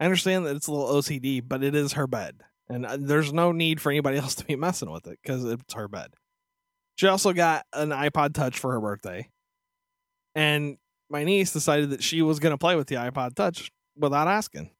I 0.00 0.04
understand 0.04 0.46
that 0.46 0.56
it's 0.56 0.66
a 0.68 0.72
little 0.72 0.88
OCD, 0.88 1.42
but 1.46 1.62
it 1.64 1.74
is 1.74 1.94
her 1.94 2.06
bed, 2.06 2.42
and 2.68 2.86
uh, 2.86 2.96
there's 2.98 3.32
no 3.32 3.52
need 3.52 3.80
for 3.80 3.90
anybody 3.90 4.16
else 4.18 4.34
to 4.36 4.44
be 4.44 4.56
messing 4.56 4.90
with 4.90 5.06
it 5.06 5.18
because 5.22 5.44
it's 5.44 5.74
her 5.74 5.88
bed. 5.88 6.14
She 6.96 7.06
also 7.06 7.32
got 7.32 7.64
an 7.72 7.90
iPod 7.90 8.34
Touch 8.34 8.58
for 8.58 8.72
her 8.72 8.80
birthday, 8.80 9.28
and 10.34 10.78
my 11.10 11.24
niece 11.24 11.52
decided 11.52 11.90
that 11.90 12.02
she 12.02 12.22
was 12.22 12.38
going 12.38 12.52
to 12.52 12.58
play 12.58 12.76
with 12.76 12.86
the 12.88 12.96
iPod 12.96 13.34
Touch 13.34 13.70
without 13.96 14.28
asking. 14.28 14.70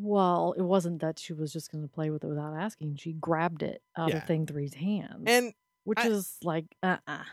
Well, 0.00 0.54
it 0.56 0.62
wasn't 0.62 1.00
that 1.00 1.18
she 1.18 1.32
was 1.32 1.52
just 1.52 1.72
going 1.72 1.82
to 1.82 1.88
play 1.88 2.10
with 2.10 2.22
it 2.22 2.28
without 2.28 2.54
asking. 2.56 2.96
She 2.96 3.12
grabbed 3.14 3.62
it 3.64 3.82
out 3.96 4.10
Yeah. 4.10 4.18
of 4.18 4.24
Thing 4.26 4.46
Three's 4.46 4.74
hands, 4.74 5.24
And 5.26 5.52
which 5.84 5.98
I- 5.98 6.06
is 6.08 6.36
like, 6.42 6.66
uh, 6.82 6.98
uh 7.06 7.24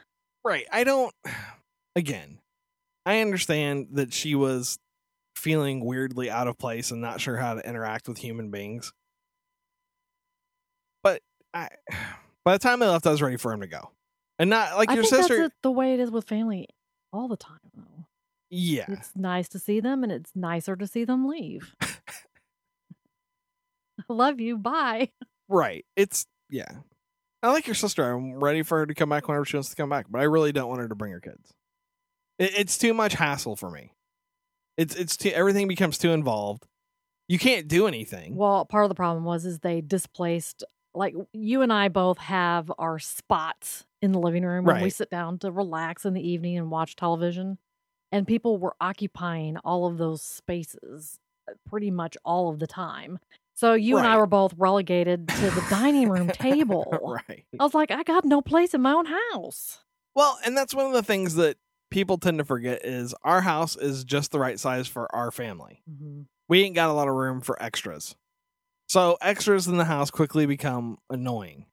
Right. 0.44 0.66
I 0.72 0.84
don't 0.84 1.14
again, 1.96 2.40
I 3.06 3.20
understand 3.22 3.90
that 3.92 4.14
she 4.14 4.34
was 4.34 4.80
feeling 5.46 5.86
weirdly 5.86 6.28
out 6.28 6.48
of 6.48 6.58
place 6.58 6.90
and 6.90 7.02
not 7.02 7.22
sure 7.22 7.38
how 7.38 7.54
to 7.54 7.70
interact 7.70 8.08
with 8.08 8.18
human 8.18 8.50
beings. 8.50 8.92
But 11.04 11.22
I 11.54 11.70
by 12.44 12.54
the 12.54 12.60
time 12.60 12.80
they 12.80 12.88
left 12.88 13.06
I 13.06 13.12
was 13.12 13.22
ready 13.22 13.38
for 13.38 13.54
him 13.54 13.62
to 13.62 13.68
go. 13.68 13.92
And 14.40 14.50
not 14.50 14.76
like 14.76 14.90
I 14.90 14.96
your 14.96 15.04
think 15.04 15.16
sister. 15.16 15.38
That's 15.38 15.56
the 15.62 15.72
way 15.72 15.94
it 15.94 16.00
is 16.00 16.10
with 16.10 16.28
family 16.28 16.68
all 17.14 17.28
the 17.28 17.38
time, 17.38 17.60
though. 17.76 18.08
Yeah. 18.50 18.86
It's 18.88 19.12
nice 19.16 19.48
to 19.50 19.60
see 19.60 19.80
them, 19.80 20.04
and 20.04 20.12
it's 20.12 20.32
nicer 20.36 20.76
to 20.76 20.88
see 20.88 21.06
them 21.06 21.28
leave. 21.28 21.76
I 21.80 21.88
love 24.10 24.40
you. 24.40 24.58
Bye. 24.58 25.12
Right. 25.48 25.86
It's 25.96 26.26
yeah. 26.50 26.72
I 27.44 27.52
like 27.52 27.68
your 27.68 27.76
sister. 27.76 28.04
I'm 28.04 28.34
ready 28.34 28.64
for 28.64 28.80
her 28.80 28.88
to 28.88 28.96
come 28.96 29.10
back 29.10 29.28
whenever 29.28 29.46
she 29.46 29.58
wants 29.58 29.70
to 29.70 29.76
come 29.76 29.90
back, 29.90 30.08
but 30.10 30.20
I 30.20 30.24
really 30.24 30.52
don't 30.52 30.70
want 30.70 30.82
her 30.82 30.90
to 30.90 30.96
bring 30.96 31.12
her 31.12 31.20
kids. 31.20 31.54
It, 32.40 32.58
it's 32.58 32.80
too 32.80 32.96
much 32.96 33.14
hassle 33.14 33.56
for 33.56 33.70
me. 33.70 33.92
It's 34.78 34.96
it's 34.96 35.18
too 35.18 35.30
everything 35.30 35.68
becomes 35.68 35.98
too 35.98 36.12
involved. 36.12 36.68
You 37.28 37.40
can't 37.40 37.68
do 37.68 37.88
anything. 37.88 38.36
Well, 38.36 38.66
part 38.66 38.86
of 38.86 38.90
the 38.90 38.96
problem 38.96 39.24
was 39.24 39.46
is 39.46 39.60
they 39.60 39.82
displaced 39.82 40.64
like 40.94 41.16
you 41.34 41.62
and 41.62 41.74
I 41.74 41.90
both 41.90 42.18
have 42.20 42.72
our 42.78 43.00
spots 43.00 43.86
in 44.02 44.12
the 44.12 44.20
living 44.20 44.44
room 44.44 44.66
when 44.66 44.82
we 44.82 44.90
sit 44.90 45.10
down 45.10 45.40
to 45.40 45.52
relax 45.52 46.06
in 46.06 46.14
the 46.14 46.28
evening 46.28 46.58
and 46.58 46.70
watch 46.72 46.96
television. 46.96 47.58
And 48.12 48.28
people 48.28 48.58
were 48.58 48.76
occupying 48.80 49.58
all 49.58 49.88
of 49.88 49.98
those 49.98 50.22
spaces 50.22 51.20
uh, 51.50 51.54
pretty 51.68 51.92
much 51.92 52.16
all 52.24 52.50
of 52.50 52.60
the 52.60 52.68
time. 52.68 53.20
So 53.56 53.74
you 53.74 53.98
and 53.98 54.06
I 54.06 54.18
were 54.18 54.28
both 54.28 54.54
relegated 54.58 55.28
to 55.28 55.50
the 55.50 55.66
dining 55.70 56.10
room 56.10 56.28
table. 56.34 56.86
right. 57.02 57.46
I 57.60 57.64
was 57.64 57.74
like, 57.74 57.92
I 57.92 58.04
got 58.04 58.24
no 58.26 58.42
place 58.42 58.74
in 58.74 58.82
my 58.82 58.92
own 58.92 59.06
house. 59.06 59.80
Well, 60.14 60.38
and 60.46 60.56
that's 60.56 60.74
one 60.74 60.86
of 60.86 60.94
the 60.94 61.04
things 61.04 61.36
that 61.36 61.58
people 61.90 62.18
tend 62.18 62.40
to 62.40 62.46
forget 62.46 62.86
is 62.86 63.14
our 63.24 63.42
house 63.42 63.76
is 63.76 64.04
just 64.04 64.32
the 64.32 64.40
right 64.40 64.60
size 64.60 64.88
for 64.88 65.14
our 65.16 65.32
family. 65.32 65.82
Mm-hmm. 65.90 66.22
We 66.48 66.64
ain't 66.64 66.76
got 66.76 66.90
a 66.90 66.94
lot 66.94 67.08
of 67.08 67.16
room 67.16 67.42
for 67.42 67.62
extras. 67.62 68.16
So 68.88 69.18
extras 69.22 69.68
in 69.68 69.78
the 69.78 69.86
house 69.86 70.12
quickly 70.12 70.46
become 70.46 70.98
annoying. 71.10 71.66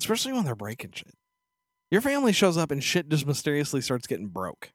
Especially 0.00 0.32
when 0.32 0.44
they're 0.44 0.54
breaking 0.54 0.92
shit. 0.92 1.14
Your 1.90 2.00
family 2.00 2.32
shows 2.32 2.56
up 2.56 2.70
and 2.70 2.82
shit 2.82 3.08
just 3.08 3.26
mysteriously 3.26 3.80
starts 3.80 4.06
getting 4.06 4.28
broke. 4.28 4.72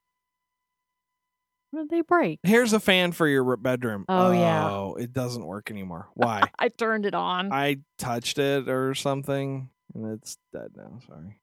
When 1.71 1.87
did 1.87 1.91
they 1.91 2.01
break? 2.01 2.39
Here's 2.43 2.73
a 2.73 2.79
fan 2.79 3.11
for 3.11 3.27
your 3.27 3.55
bedroom. 3.57 4.05
Oh, 4.07 4.31
yeah. 4.31 4.69
Oh, 4.69 4.95
it 4.99 5.13
doesn't 5.13 5.45
work 5.45 5.71
anymore. 5.71 6.09
Why? 6.13 6.43
I 6.59 6.69
turned 6.69 7.05
it 7.05 7.13
on 7.13 7.51
I 7.51 7.77
touched 7.97 8.37
it 8.37 8.67
or 8.69 8.93
something 8.95 9.69
and 9.93 10.13
it's 10.13 10.37
dead 10.53 10.71
now. 10.75 10.99
Sorry. 11.07 11.39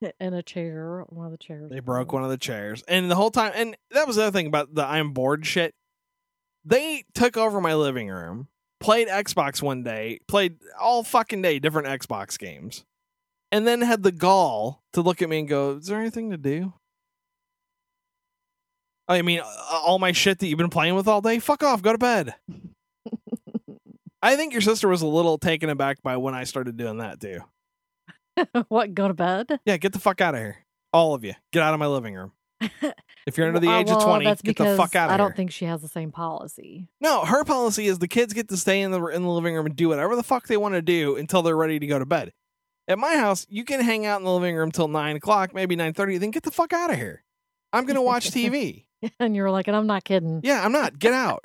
in 0.20 0.34
a 0.34 0.42
chair. 0.42 1.04
One 1.08 1.26
of 1.26 1.32
the 1.32 1.38
chairs. 1.38 1.70
They 1.70 1.80
broke 1.80 2.12
one 2.12 2.24
of 2.24 2.30
the 2.30 2.38
chairs. 2.38 2.82
And 2.88 3.10
the 3.10 3.14
whole 3.14 3.30
time, 3.30 3.52
and 3.54 3.76
that 3.92 4.06
was 4.06 4.16
the 4.16 4.22
other 4.22 4.32
thing 4.32 4.46
about 4.46 4.74
the 4.74 4.84
I'm 4.84 5.12
bored 5.12 5.46
shit. 5.46 5.74
They 6.64 7.04
took 7.14 7.36
over 7.36 7.60
my 7.60 7.74
living 7.74 8.08
room, 8.08 8.48
played 8.80 9.08
Xbox 9.08 9.62
one 9.62 9.82
day, 9.82 10.20
played 10.28 10.56
all 10.78 11.02
fucking 11.02 11.42
day 11.42 11.58
different 11.58 11.88
Xbox 11.88 12.38
games, 12.38 12.84
and 13.50 13.66
then 13.66 13.80
had 13.80 14.02
the 14.02 14.12
gall 14.12 14.82
to 14.92 15.00
look 15.00 15.22
at 15.22 15.28
me 15.28 15.40
and 15.40 15.48
go, 15.48 15.78
Is 15.78 15.86
there 15.86 16.00
anything 16.00 16.30
to 16.30 16.36
do? 16.36 16.74
I 19.08 19.22
mean, 19.22 19.40
all 19.72 19.98
my 19.98 20.12
shit 20.12 20.38
that 20.38 20.46
you've 20.46 20.58
been 20.58 20.70
playing 20.70 20.94
with 20.94 21.08
all 21.08 21.20
day? 21.20 21.40
Fuck 21.40 21.64
off, 21.64 21.82
go 21.82 21.92
to 21.92 21.98
bed. 21.98 22.34
I 24.22 24.36
think 24.36 24.52
your 24.52 24.62
sister 24.62 24.86
was 24.86 25.02
a 25.02 25.06
little 25.06 25.38
taken 25.38 25.70
aback 25.70 26.02
by 26.02 26.18
when 26.18 26.34
I 26.34 26.44
started 26.44 26.76
doing 26.76 26.98
that 26.98 27.20
too. 27.20 27.40
what? 28.68 28.94
Go 28.94 29.08
to 29.08 29.14
bed? 29.14 29.60
Yeah, 29.64 29.76
get 29.76 29.92
the 29.92 29.98
fuck 29.98 30.20
out 30.20 30.34
of 30.34 30.40
here. 30.40 30.58
All 30.92 31.14
of 31.14 31.24
you. 31.24 31.34
Get 31.52 31.62
out 31.62 31.74
of 31.74 31.80
my 31.80 31.86
living 31.86 32.14
room. 32.14 32.32
If 33.26 33.36
you're 33.36 33.46
under 33.46 33.60
the 33.60 33.68
Uh, 33.68 33.78
age 33.80 33.90
of 33.90 34.02
20, 34.02 34.24
that's 34.24 34.40
get 34.40 34.56
the 34.56 34.76
fuck 34.76 34.96
out 34.96 35.04
of 35.04 35.10
here. 35.10 35.14
I 35.14 35.16
don't 35.18 35.36
think 35.36 35.52
she 35.52 35.66
has 35.66 35.82
the 35.82 35.88
same 35.88 36.10
policy. 36.10 36.88
no, 37.02 37.24
her 37.26 37.44
policy 37.44 37.86
is 37.86 37.98
the 37.98 38.08
kids 38.08 38.32
get 38.32 38.48
to 38.48 38.56
stay 38.56 38.80
in 38.80 38.90
the 38.90 39.00
in 39.08 39.22
the 39.22 39.28
living 39.28 39.54
room 39.54 39.66
and 39.66 39.76
do 39.76 39.90
whatever 39.90 40.16
the 40.16 40.22
fuck 40.22 40.46
they 40.48 40.56
want 40.56 40.74
to 40.74 40.80
do 40.82 41.16
until 41.16 41.42
they're 41.42 41.56
ready 41.56 41.78
to 41.78 41.86
go 41.86 41.98
to 41.98 42.06
bed. 42.06 42.32
At 42.88 42.98
my 42.98 43.16
house, 43.16 43.46
you 43.50 43.64
can 43.64 43.80
hang 43.82 44.06
out 44.06 44.20
in 44.20 44.24
the 44.24 44.32
living 44.32 44.56
room 44.56 44.72
till 44.72 44.88
nine 44.88 45.16
o'clock, 45.16 45.54
maybe 45.54 45.76
nine 45.76 45.92
thirty. 45.92 46.16
Then 46.16 46.30
get 46.30 46.44
the 46.44 46.50
fuck 46.50 46.72
out 46.72 46.90
of 46.90 46.96
here. 46.96 47.22
I'm 47.74 47.84
gonna 47.84 48.02
watch 48.02 48.30
TV. 48.32 48.86
And 49.20 49.36
you 49.36 49.42
were 49.42 49.50
like, 49.50 49.68
and 49.68 49.76
I'm 49.76 49.86
not 49.86 50.02
kidding. 50.02 50.40
Yeah, 50.42 50.64
I'm 50.64 50.72
not. 50.72 50.98
Get 50.98 51.12
out. 51.12 51.44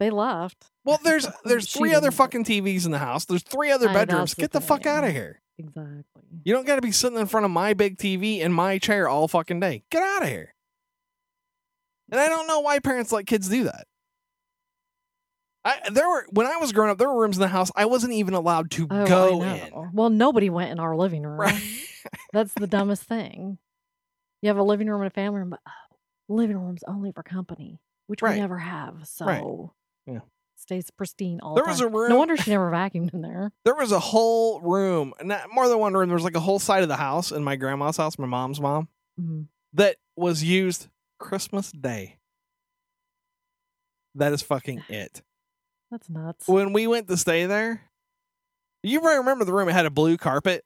They 0.00 0.08
left. 0.10 0.64
Well, 0.84 0.98
there's 1.04 1.28
there's 1.44 1.70
three 1.70 1.94
other 1.94 2.10
fucking 2.10 2.44
TVs 2.46 2.86
in 2.86 2.90
the 2.90 2.98
house. 2.98 3.26
There's 3.26 3.42
three 3.42 3.70
other 3.70 3.88
bedrooms. 3.88 4.32
Get 4.34 4.50
the 4.50 4.62
fuck 4.62 4.86
out 4.86 5.04
of 5.04 5.10
here. 5.12 5.40
Exactly. 5.60 6.22
You 6.44 6.54
don't 6.54 6.66
got 6.66 6.76
to 6.76 6.82
be 6.82 6.92
sitting 6.92 7.18
in 7.18 7.26
front 7.26 7.44
of 7.44 7.50
my 7.50 7.74
big 7.74 7.98
TV 7.98 8.42
and 8.44 8.54
my 8.54 8.78
chair 8.78 9.08
all 9.08 9.28
fucking 9.28 9.60
day. 9.60 9.84
Get 9.90 10.02
out 10.02 10.22
of 10.22 10.28
here. 10.28 10.54
And 12.10 12.18
I 12.20 12.28
don't 12.28 12.46
know 12.48 12.60
why 12.60 12.78
parents 12.78 13.12
let 13.12 13.26
kids 13.26 13.48
do 13.48 13.64
that. 13.64 13.86
I 15.64 15.78
there 15.90 16.08
were 16.08 16.26
when 16.30 16.46
I 16.46 16.56
was 16.56 16.72
growing 16.72 16.90
up, 16.90 16.96
there 16.98 17.08
were 17.08 17.20
rooms 17.20 17.36
in 17.36 17.42
the 17.42 17.48
house 17.48 17.70
I 17.76 17.84
wasn't 17.84 18.14
even 18.14 18.32
allowed 18.32 18.70
to 18.72 18.86
Oh, 18.90 19.06
go 19.06 19.42
in. 19.42 19.90
Well, 19.92 20.08
nobody 20.08 20.48
went 20.48 20.70
in 20.70 20.80
our 20.80 20.96
living 20.96 21.22
room. 21.22 21.38
Right. 21.38 21.62
That's 22.32 22.54
the 22.54 22.66
dumbest 22.66 23.02
thing. 23.02 23.58
You 24.40 24.48
have 24.48 24.56
a 24.56 24.62
living 24.62 24.88
room 24.88 25.02
and 25.02 25.08
a 25.08 25.14
family 25.14 25.40
room, 25.40 25.50
but 25.50 25.60
oh, 25.68 25.96
living 26.34 26.56
room's 26.56 26.82
only 26.88 27.12
for 27.12 27.22
company, 27.22 27.78
which 28.06 28.22
Right. 28.22 28.34
we 28.36 28.40
never 28.40 28.56
have. 28.56 29.06
So 29.06 29.26
Right. 29.26 29.44
Yeah. 30.06 30.20
Stays 30.60 30.90
pristine 30.90 31.40
all 31.40 31.54
There 31.54 31.64
the 31.64 31.70
was 31.70 31.78
time. 31.80 31.88
a 31.88 31.96
room 31.96 32.08
No 32.10 32.18
wonder 32.18 32.36
she 32.36 32.50
never 32.50 32.70
vacuumed 32.70 33.12
in 33.14 33.22
there. 33.22 33.50
there 33.64 33.74
was 33.74 33.92
a 33.92 33.98
whole 33.98 34.60
room, 34.60 35.12
not 35.22 35.48
more 35.52 35.68
than 35.68 35.78
one 35.78 35.94
room. 35.94 36.08
There 36.08 36.16
was 36.16 36.24
like 36.24 36.36
a 36.36 36.40
whole 36.40 36.58
side 36.58 36.82
of 36.82 36.88
the 36.88 36.96
house 36.96 37.32
in 37.32 37.42
my 37.42 37.56
grandma's 37.56 37.96
house, 37.96 38.18
my 38.18 38.26
mom's 38.26 38.60
mom, 38.60 38.88
Mhm. 39.20 39.46
that 39.72 39.96
was 40.16 40.42
used 40.44 40.88
Christmas 41.18 41.72
Day. 41.72 42.18
That 44.14 44.32
is 44.32 44.42
fucking 44.42 44.82
it. 44.88 45.22
That's 45.90 46.08
nuts. 46.08 46.46
when 46.46 46.72
we 46.72 46.86
went 46.86 47.08
to 47.08 47.16
stay 47.16 47.46
there, 47.46 47.82
you 48.82 49.00
probably 49.00 49.18
remember 49.18 49.44
the 49.44 49.52
room. 49.52 49.68
It 49.68 49.72
had 49.72 49.86
a 49.86 49.90
blue 49.90 50.16
carpet, 50.16 50.64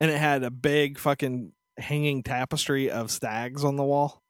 and 0.00 0.10
it 0.10 0.18
had 0.18 0.42
a 0.44 0.50
big 0.50 0.98
fucking 0.98 1.52
hanging 1.76 2.22
tapestry 2.22 2.90
of 2.90 3.10
stags 3.10 3.64
on 3.64 3.76
the 3.76 3.84
wall. 3.84 4.22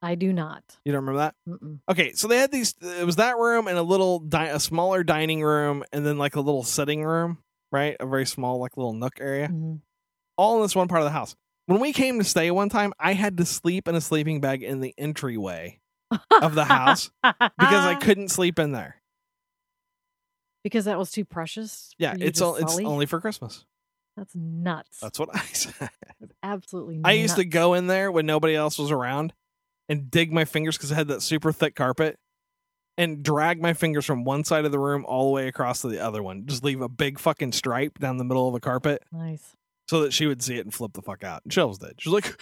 I 0.00 0.14
do 0.14 0.32
not. 0.32 0.62
You 0.84 0.92
don't 0.92 1.04
remember 1.04 1.18
that? 1.18 1.34
Mm-mm. 1.48 1.80
Okay, 1.90 2.12
so 2.12 2.28
they 2.28 2.38
had 2.38 2.52
these. 2.52 2.74
It 2.80 3.04
was 3.04 3.16
that 3.16 3.36
room 3.36 3.66
and 3.66 3.76
a 3.76 3.82
little, 3.82 4.20
di- 4.20 4.46
a 4.48 4.60
smaller 4.60 5.02
dining 5.02 5.42
room, 5.42 5.82
and 5.92 6.06
then 6.06 6.18
like 6.18 6.36
a 6.36 6.40
little 6.40 6.62
sitting 6.62 7.02
room, 7.04 7.38
right? 7.72 7.96
A 7.98 8.06
very 8.06 8.26
small, 8.26 8.58
like 8.58 8.76
little 8.76 8.92
nook 8.92 9.14
area, 9.20 9.48
Mhm. 9.48 9.80
all 10.36 10.56
in 10.56 10.62
this 10.62 10.76
one 10.76 10.86
part 10.88 11.00
of 11.00 11.04
the 11.06 11.10
house. 11.10 11.34
When 11.66 11.80
we 11.80 11.92
came 11.92 12.18
to 12.18 12.24
stay 12.24 12.50
one 12.50 12.68
time, 12.68 12.92
I 12.98 13.12
had 13.14 13.36
to 13.38 13.44
sleep 13.44 13.88
in 13.88 13.94
a 13.96 14.00
sleeping 14.00 14.40
bag 14.40 14.62
in 14.62 14.80
the 14.80 14.94
entryway 14.96 15.80
of 16.40 16.54
the 16.54 16.64
house 16.64 17.10
because 17.22 17.84
I 17.84 17.94
couldn't 18.00 18.28
sleep 18.28 18.58
in 18.58 18.72
there. 18.72 19.02
because 20.64 20.84
that 20.86 20.98
was 20.98 21.10
too 21.10 21.24
precious. 21.24 21.92
Yeah, 21.98 22.14
it's 22.18 22.40
it's 22.40 22.78
only 22.78 23.06
for 23.06 23.20
Christmas. 23.20 23.64
That's 24.16 24.34
nuts. 24.34 24.98
That's 25.00 25.18
what 25.18 25.28
I 25.34 25.40
said. 25.52 25.90
absolutely. 26.42 26.98
Nuts. 26.98 27.08
I 27.08 27.12
used 27.12 27.36
to 27.36 27.44
go 27.44 27.74
in 27.74 27.86
there 27.86 28.10
when 28.10 28.26
nobody 28.26 28.54
else 28.56 28.78
was 28.78 28.90
around 28.90 29.32
and 29.88 30.10
dig 30.10 30.32
my 30.32 30.44
fingers 30.44 30.76
because 30.76 30.92
I 30.92 30.96
had 30.96 31.08
that 31.08 31.22
super 31.22 31.52
thick 31.52 31.74
carpet 31.74 32.18
and 32.96 33.22
drag 33.22 33.60
my 33.62 33.72
fingers 33.74 34.04
from 34.04 34.24
one 34.24 34.44
side 34.44 34.64
of 34.64 34.72
the 34.72 34.78
room 34.78 35.04
all 35.06 35.26
the 35.26 35.32
way 35.32 35.48
across 35.48 35.82
to 35.82 35.88
the 35.88 36.00
other 36.00 36.22
one. 36.22 36.46
Just 36.46 36.64
leave 36.64 36.80
a 36.80 36.88
big 36.88 37.18
fucking 37.18 37.52
stripe 37.52 37.98
down 37.98 38.16
the 38.16 38.24
middle 38.24 38.46
of 38.48 38.54
the 38.54 38.60
carpet 38.60 39.02
Nice. 39.12 39.56
so 39.88 40.00
that 40.00 40.12
she 40.12 40.26
would 40.26 40.42
see 40.42 40.56
it 40.58 40.64
and 40.66 40.74
flip 40.74 40.92
the 40.94 41.02
fuck 41.02 41.22
out. 41.22 41.42
And 41.44 41.52
she 41.52 41.60
always 41.60 41.78
did. 41.78 41.94
She 42.00 42.08
was 42.10 42.14
like, 42.24 42.40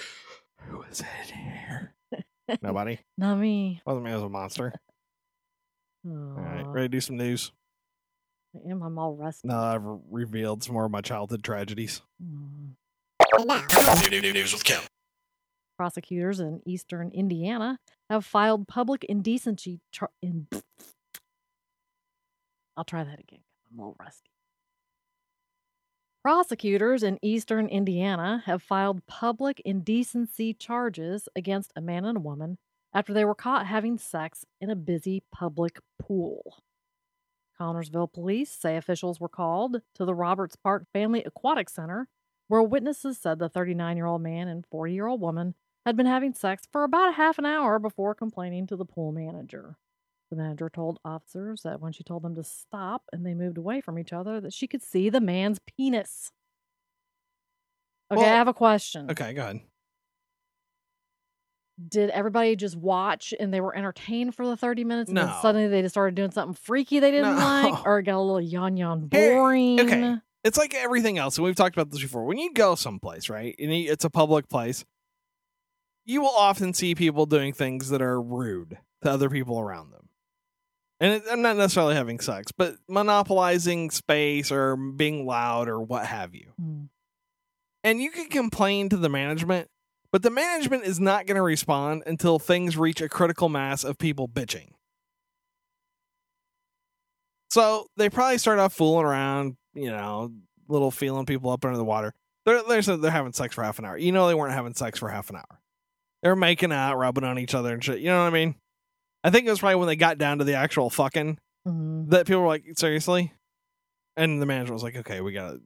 Who 0.69 0.83
is 0.83 1.00
it 1.00 1.31
here? 1.31 1.95
Nobody. 2.62 3.00
Not 3.19 3.37
me. 3.37 3.83
Wasn't 3.85 4.05
me, 4.05 4.12
it 4.12 4.15
was 4.15 4.23
a 4.23 4.29
monster. 4.29 4.73
All 6.09 6.12
right, 6.12 6.65
ready 6.67 6.85
to 6.87 6.88
do 6.88 7.00
some 7.00 7.17
news? 7.17 7.53
I 8.55 8.71
am. 8.71 8.83
I'm 8.83 8.99
all 8.99 9.15
rusty. 9.15 9.49
Now 9.49 9.61
that 9.61 9.75
I've 9.75 9.83
revealed 10.11 10.62
some 10.62 10.73
more 10.75 10.85
of 10.87 10.91
my 10.91 11.00
childhood 11.03 11.43
tragedies. 11.43 12.00
Aw. 13.35 13.67
News 14.11 14.53
with 14.53 14.65
Kim. 14.65 14.81
Prosecutors 15.76 16.40
in 16.40 16.62
eastern 16.64 17.11
Indiana 17.11 17.78
have 18.09 18.25
filed 18.25 18.66
public 18.66 19.04
indecency. 19.04 19.80
In- 20.23 20.47
I'll 22.76 22.85
try 22.85 23.04
that 23.04 23.21
again. 23.21 23.40
I'm 23.71 23.78
a 23.78 23.83
little 23.83 23.97
rusty. 24.00 24.30
Prosecutors 26.23 27.02
in 27.02 27.18
eastern 27.23 27.68
Indiana 27.68 28.42
have 28.47 28.62
filed 28.62 29.06
public 29.06 29.61
indecency 29.64 30.54
charges 30.54 31.28
against 31.37 31.73
a 31.76 31.80
man 31.80 32.04
and 32.04 32.16
a 32.16 32.21
woman 32.21 32.59
after 32.92 33.12
they 33.12 33.25
were 33.25 33.35
caught 33.35 33.66
having 33.66 33.99
sex 33.99 34.45
in 34.61 34.71
a 34.71 34.75
busy 34.75 35.23
public 35.33 35.78
pool. 36.00 36.62
Connersville 37.61 38.12
police 38.12 38.50
say 38.50 38.76
officials 38.76 39.21
were 39.21 39.28
called 39.28 39.80
to 39.95 40.04
the 40.04 40.14
Roberts 40.14 40.56
Park 40.56 40.85
Family 40.92 41.23
Aquatic 41.25 41.71
Center, 41.71 42.09
where 42.49 42.62
witnesses 42.62 43.18
said 43.18 43.38
the 43.38 43.49
39 43.49 43.97
year 43.97 44.06
old 44.06 44.23
man 44.23 44.49
and 44.49 44.66
40 44.66 44.92
year 44.92 45.06
old 45.06 45.21
woman 45.21 45.54
had 45.87 45.97
been 45.97 46.07
having 46.07 46.35
sex 46.35 46.64
for 46.73 46.85
about 46.85 47.11
a 47.11 47.12
half 47.12 47.38
an 47.38 47.47
hour 47.47 47.78
before 47.78 48.14
complaining 48.14 48.66
to 48.66 48.76
the 48.76 48.85
pool 48.85 49.12
manager. 49.12 49.76
The 50.31 50.37
manager 50.37 50.69
told 50.69 50.99
officers 51.05 51.62
that 51.62 51.81
when 51.81 51.93
she 51.93 52.02
told 52.02 52.23
them 52.23 52.35
to 52.35 52.43
stop 52.43 53.05
and 53.12 53.25
they 53.25 53.35
moved 53.35 53.57
away 53.57 53.81
from 53.81 53.97
each 53.99 54.12
other, 54.12 54.40
that 54.40 54.52
she 54.52 54.66
could 54.66 54.83
see 54.83 55.09
the 55.09 55.21
man's 55.21 55.61
penis. 55.61 56.33
Okay, 58.12 58.21
Well- 58.21 58.33
I 58.33 58.37
have 58.37 58.49
a 58.49 58.55
question. 58.55 59.09
Okay, 59.11 59.33
go 59.33 59.43
ahead. 59.43 59.61
Did 61.88 62.09
everybody 62.11 62.57
just 62.57 62.75
watch 62.76 63.35
and 63.38 63.52
they 63.52 63.61
were 63.61 63.76
entertained 63.76 64.35
for 64.35 64.47
the 64.47 64.57
30 64.57 64.83
minutes 64.85 65.11
and 65.11 65.14
No. 65.16 65.26
then 65.26 65.35
suddenly 65.43 65.69
they 65.69 65.83
just 65.83 65.93
started 65.93 66.14
doing 66.14 66.31
something 66.31 66.55
freaky 66.55 67.00
they 67.00 67.11
didn't 67.11 67.37
No. 67.37 67.45
like 67.45 67.75
or 67.87 68.00
got 68.02 68.16
a 68.16 68.21
little 68.21 68.40
yon 68.40 68.76
yon 68.76 69.07
boring? 69.09 69.81
okay. 69.81 70.16
It's 70.43 70.57
like 70.57 70.75
everything 70.75 71.19
else, 71.19 71.37
and 71.38 71.45
we've 71.45 71.57
talked 71.57 71.75
about 71.76 71.90
this 71.90 72.00
before. 72.00 72.25
When 72.25 72.38
you 72.38 72.52
go 72.55 72.76
someplace, 72.76 73.28
right, 73.28 73.55
and 73.59 73.71
it's 73.73 74.05
a 74.05 74.11
public 74.11 74.49
place, 74.49 74.85
you 76.07 76.23
will 76.23 76.29
often 76.29 76.73
see 76.73 76.95
people 76.95 77.27
doing 77.27 77.53
things 77.53 77.91
that 77.91 78.01
are 78.01 78.21
rude 78.21 78.79
to 79.03 79.11
other 79.11 79.29
people 79.29 79.61
around 79.61 79.91
them. 79.91 80.09
And 81.01 81.15
it, 81.15 81.25
I'm 81.31 81.43
not 81.43 81.57
necessarily 81.57 81.95
having 81.95 82.21
sex, 82.21 82.53
but 82.53 82.77
monopolizing 82.89 83.91
space 83.91 84.51
or 84.51 84.77
being 84.77 85.27
loud 85.27 85.69
or 85.69 85.81
what 85.81 86.07
have 86.07 86.35
you. 86.35 86.53
Hmm. 86.59 86.85
And 87.85 88.01
you 88.01 88.11
can 88.11 88.29
complain 88.29 88.89
to 88.89 88.97
the 88.97 89.09
management, 89.09 89.69
but 90.11 90.23
the 90.23 90.31
management 90.31 90.85
is 90.85 90.99
not 90.99 91.27
going 91.27 91.37
to 91.37 91.43
respond 91.43 92.05
until 92.07 92.39
things 92.39 92.77
reach 92.77 93.01
a 93.01 93.09
critical 93.09 93.49
mass 93.49 93.85
of 93.85 93.99
people 93.99 94.27
bitching. 94.27 94.71
So 97.51 97.87
they 97.97 98.11
probably 98.11 98.39
start 98.39 98.59
off 98.59 98.73
fooling 98.73 99.05
around, 99.05 99.57
you 99.75 99.91
know, 99.91 100.33
little 100.69 100.91
feeling 100.91 101.27
people 101.27 101.51
up 101.51 101.65
under 101.65 101.77
the 101.77 101.85
water. 101.85 102.13
They're 102.45 102.63
they're 102.63 102.83
they're 102.83 103.11
having 103.11 103.33
sex 103.33 103.55
for 103.55 103.63
half 103.63 103.79
an 103.79 103.85
hour. 103.85 103.97
You 103.97 104.13
know 104.13 104.27
they 104.27 104.35
weren't 104.35 104.55
having 104.55 104.75
sex 104.75 104.99
for 104.99 105.09
half 105.09 105.31
an 105.31 105.37
hour. 105.37 105.61
They're 106.26 106.35
making 106.35 106.73
out, 106.73 106.97
rubbing 106.97 107.23
on 107.23 107.38
each 107.38 107.54
other 107.54 107.73
and 107.73 107.85
shit. 107.85 108.00
You 108.00 108.06
know 108.06 108.18
what 108.23 108.26
I 108.26 108.30
mean? 108.30 108.56
I 109.23 109.30
think 109.30 109.47
it 109.47 109.50
was 109.50 109.61
probably 109.61 109.76
when 109.76 109.87
they 109.87 109.95
got 109.95 110.18
down 110.18 110.38
to 110.38 110.45
the 110.45 110.54
actual 110.54 110.90
fucking 110.90 111.38
Mhm. 111.68 112.11
that 112.11 112.26
people 112.26 112.40
were 112.42 112.49
like, 112.49 112.64
seriously? 112.76 113.33
And 114.16 114.42
the 114.42 114.47
manager 114.47 114.73
was 114.73 114.83
like, 114.83 114.97
okay, 114.97 115.21
we 115.21 115.33
gotta, 115.33 115.61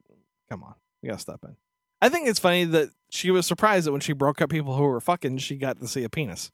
come 0.50 0.62
on, 0.62 0.74
we 1.02 1.08
gotta 1.08 1.18
step 1.18 1.40
in. 1.44 1.56
I 2.02 2.10
think 2.10 2.28
it's 2.28 2.38
funny 2.38 2.64
that 2.64 2.90
she 3.10 3.30
was 3.30 3.46
surprised 3.46 3.86
that 3.86 3.92
when 3.92 4.02
she 4.02 4.12
broke 4.12 4.42
up 4.42 4.50
people 4.50 4.76
who 4.76 4.82
were 4.82 5.00
fucking, 5.00 5.38
she 5.38 5.56
got 5.56 5.80
to 5.80 5.88
see 5.88 6.04
a 6.04 6.10
penis. 6.10 6.50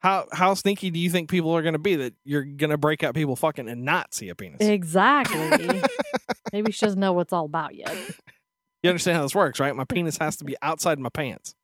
How 0.00 0.28
how 0.30 0.54
sneaky 0.54 0.90
do 0.92 1.00
you 1.00 1.10
think 1.10 1.28
people 1.28 1.50
are 1.56 1.62
gonna 1.62 1.80
be 1.80 1.96
that 1.96 2.14
you're 2.24 2.44
gonna 2.44 2.78
break 2.78 3.02
up 3.02 3.16
people 3.16 3.34
fucking 3.34 3.68
and 3.68 3.84
not 3.84 4.14
see 4.14 4.28
a 4.28 4.36
penis? 4.36 4.58
Exactly. 4.60 5.82
Maybe 6.52 6.70
she 6.70 6.86
doesn't 6.86 7.00
know 7.00 7.12
what 7.12 7.22
it's 7.22 7.32
all 7.32 7.46
about 7.46 7.74
yet. 7.74 7.92
You 8.84 8.90
understand 8.90 9.16
how 9.16 9.24
this 9.24 9.34
works, 9.34 9.58
right? 9.58 9.74
My 9.74 9.82
penis 9.84 10.18
has 10.18 10.36
to 10.36 10.44
be 10.44 10.54
outside 10.62 11.00
my 11.00 11.08
pants. 11.08 11.56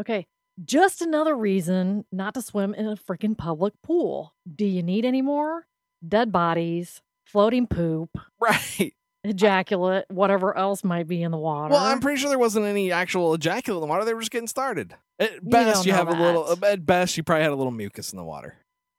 Okay. 0.00 0.26
Just 0.64 1.02
another 1.02 1.36
reason 1.36 2.04
not 2.10 2.34
to 2.34 2.42
swim 2.42 2.72
in 2.74 2.86
a 2.86 2.96
freaking 2.96 3.36
public 3.36 3.74
pool. 3.82 4.34
Do 4.54 4.64
you 4.64 4.82
need 4.82 5.04
any 5.04 5.20
more? 5.22 5.66
Dead 6.06 6.32
bodies, 6.32 7.02
floating 7.26 7.66
poop, 7.66 8.10
Right. 8.40 8.94
ejaculate, 9.24 10.06
whatever 10.08 10.56
else 10.56 10.82
might 10.84 11.06
be 11.08 11.22
in 11.22 11.30
the 11.30 11.36
water. 11.38 11.72
Well, 11.72 11.84
I'm 11.84 12.00
pretty 12.00 12.20
sure 12.20 12.30
there 12.30 12.38
wasn't 12.38 12.66
any 12.66 12.90
actual 12.92 13.34
ejaculate 13.34 13.78
in 13.78 13.80
the 13.82 13.86
water. 13.86 14.04
They 14.04 14.14
were 14.14 14.20
just 14.20 14.30
getting 14.30 14.48
started. 14.48 14.94
At 15.18 15.48
best, 15.48 15.84
you, 15.84 15.92
know 15.92 15.98
have 15.98 16.08
a 16.08 16.12
little. 16.12 16.64
At 16.64 16.86
best, 16.86 17.16
you 17.16 17.22
probably 17.22 17.42
had 17.42 17.52
a 17.52 17.56
little 17.56 17.72
mucus 17.72 18.12
in 18.12 18.16
the 18.18 18.24
water. 18.24 18.56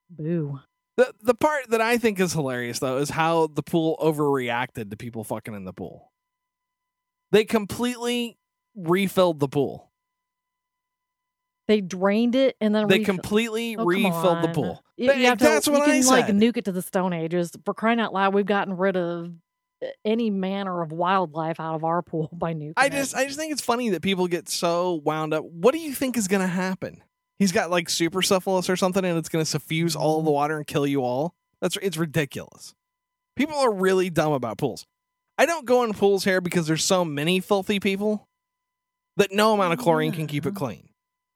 Boo. 0.10 0.60
The 0.98 1.14
the 1.22 1.36
part 1.36 1.70
that 1.70 1.82
I 1.82 1.98
think 1.98 2.20
is 2.20 2.34
hilarious 2.34 2.80
though 2.80 2.98
is 2.98 3.12
how 3.12 3.48
the 3.48 3.62
pool 3.62 3.98
overreacted 4.02 4.90
to 4.90 4.98
people 4.98 5.24
fucking 5.24 5.54
in 5.54 5.64
the 5.64 5.74
pool. 5.74 6.12
They 7.32 7.46
completely 7.46 8.38
refilled 8.76 9.40
the 9.40 9.48
pool. 9.48 9.87
They 11.68 11.82
drained 11.82 12.36
it 12.36 12.56
and 12.62 12.74
then 12.74 12.88
They 12.88 13.00
refill- 13.00 13.16
completely 13.16 13.76
Oh, 13.78 13.84
refilled 13.86 14.42
the 14.44 14.48
pool. 14.54 14.84
You, 14.96 15.12
you 15.14 15.26
have 15.28 15.38
to- 15.40 15.44
that's 15.44 15.68
what 15.68 15.86
you 15.88 15.94
I 15.94 16.00
can 16.00 16.06
like 16.08 16.28
nuke 16.28 16.58
it 16.58 16.66
to 16.66 16.72
the 16.72 16.82
Stone 16.82 17.14
Ages. 17.14 17.52
For 17.66 17.74
crying 17.74 18.00
out 18.00 18.14
loud, 18.14 18.34
we've 18.34 18.46
gotten 18.46 18.78
rid 18.78 18.96
of 18.96 19.34
uh, 19.84 19.88
any 20.06 20.30
manner 20.30 20.82
of 20.82 20.92
wildlife 20.92 21.60
out 21.60 21.76
of 21.76 21.84
our 21.84 22.02
pool 22.02 22.30
by 22.34 22.54
nuking. 22.54 22.74
I 22.78 22.86
it. 22.88 22.94
just 22.94 23.16
I 23.16 23.26
just 23.26 23.38
think 23.38 23.52
it's 23.52 23.62
funny 23.62 23.90
that 23.90 24.02
people 24.02 24.28
get 24.28 24.48
so 24.50 25.02
wound 25.04 25.34
up. 25.34 25.44
What 25.44 25.74
do 25.74 25.80
you 25.80 25.94
think 25.94 26.18
is 26.18 26.28
going 26.28 26.42
to 26.42 26.48
happen? 26.48 27.04
He's 27.38 27.52
got 27.52 27.70
like 27.70 27.90
super 27.90 28.22
syphilis 28.24 28.70
or 28.70 28.76
something, 28.76 29.04
and 29.06 29.18
it's 29.18 29.30
going 29.30 29.44
to 29.44 29.50
suffuse 29.50 29.96
all 29.96 30.24
the 30.24 30.32
water 30.32 30.58
and 30.58 30.66
kill 30.66 30.88
you 30.88 31.04
all. 31.04 31.36
That's 31.62 31.78
it's 31.82 31.98
ridiculous. 31.98 32.74
People 33.36 33.58
are 33.58 33.72
really 33.74 34.10
dumb 34.10 34.32
about 34.32 34.58
pools. 34.58 34.88
I 35.38 35.46
don't 35.46 35.66
go 35.66 35.84
in 35.84 35.94
pools 35.94 36.24
here 36.24 36.42
because 36.42 36.66
there's 36.66 36.84
so 36.84 37.06
many 37.06 37.40
filthy 37.40 37.80
people 37.80 38.28
that 39.18 39.32
no 39.32 39.54
amount 39.54 39.74
of 39.74 39.80
chlorine 39.80 40.12
can 40.12 40.26
keep 40.26 40.48
it 40.48 40.56
clean. 40.56 40.87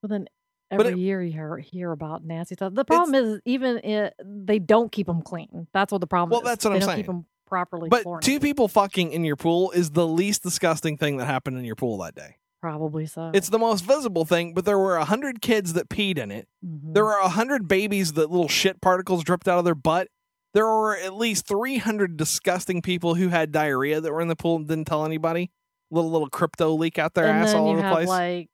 But 0.01 0.09
then 0.09 0.27
every 0.71 0.99
year 0.99 1.21
you 1.21 1.31
hear, 1.31 1.57
hear 1.57 1.91
about 1.91 2.23
nasty 2.23 2.55
stuff. 2.55 2.73
The 2.73 2.85
problem 2.85 3.13
is 3.15 3.39
even 3.45 3.77
it, 3.79 4.13
they 4.23 4.59
don't 4.59 4.91
keep 4.91 5.07
them 5.07 5.21
clean. 5.21 5.67
That's 5.73 5.91
what 5.91 6.01
the 6.01 6.07
problem 6.07 6.31
is. 6.31 6.43
Well, 6.43 6.51
is. 6.51 6.57
that's 6.57 6.65
what 6.65 6.69
they 6.71 6.75
I'm 6.75 6.79
don't 6.81 6.87
saying. 6.89 6.97
keep 6.99 7.05
them 7.07 7.25
properly. 7.47 7.89
But 7.89 8.03
chlorinated. 8.03 8.33
two 8.33 8.39
people 8.39 8.67
fucking 8.67 9.11
in 9.11 9.23
your 9.25 9.35
pool 9.35 9.71
is 9.71 9.91
the 9.91 10.07
least 10.07 10.43
disgusting 10.43 10.97
thing 10.97 11.17
that 11.17 11.25
happened 11.25 11.57
in 11.57 11.65
your 11.65 11.75
pool 11.75 11.97
that 11.99 12.15
day. 12.15 12.37
probably 12.61 13.05
so. 13.07 13.31
It's 13.33 13.49
the 13.49 13.57
most 13.59 13.81
visible 13.81 14.23
thing, 14.23 14.53
but 14.53 14.65
there 14.65 14.77
were 14.77 14.95
a 14.97 15.05
hundred 15.05 15.41
kids 15.41 15.73
that 15.73 15.89
peed 15.89 16.17
in 16.19 16.29
it. 16.31 16.47
Mhm. 16.65 16.93
There 16.93 17.03
were 17.03 17.17
a 17.17 17.29
hundred 17.29 17.67
babies 17.67 18.13
that 18.13 18.29
little 18.29 18.47
shit 18.47 18.81
particles 18.81 19.23
dripped 19.23 19.47
out 19.47 19.57
of 19.59 19.65
their 19.65 19.75
butt. 19.75 20.07
There 20.53 20.65
were 20.65 20.95
at 20.95 21.13
least 21.15 21.47
three 21.47 21.77
hundred 21.77 22.17
disgusting 22.17 22.81
people 22.81 23.15
who 23.15 23.29
had 23.29 23.51
diarrhea 23.51 23.99
that 23.99 24.11
were 24.11 24.21
in 24.21 24.27
the 24.27 24.35
pool 24.35 24.57
and 24.57 24.67
didn't 24.67 24.85
tell 24.85 25.05
anybody. 25.05 25.49
Little 25.89 26.11
little 26.11 26.29
crypto 26.29 26.73
leak 26.73 26.97
out 26.99 27.13
their 27.15 27.25
and 27.27 27.39
ass 27.39 27.53
all 27.53 27.67
over 27.69 27.81
the 27.81 27.89
place. 27.89 28.07
like 28.07 28.49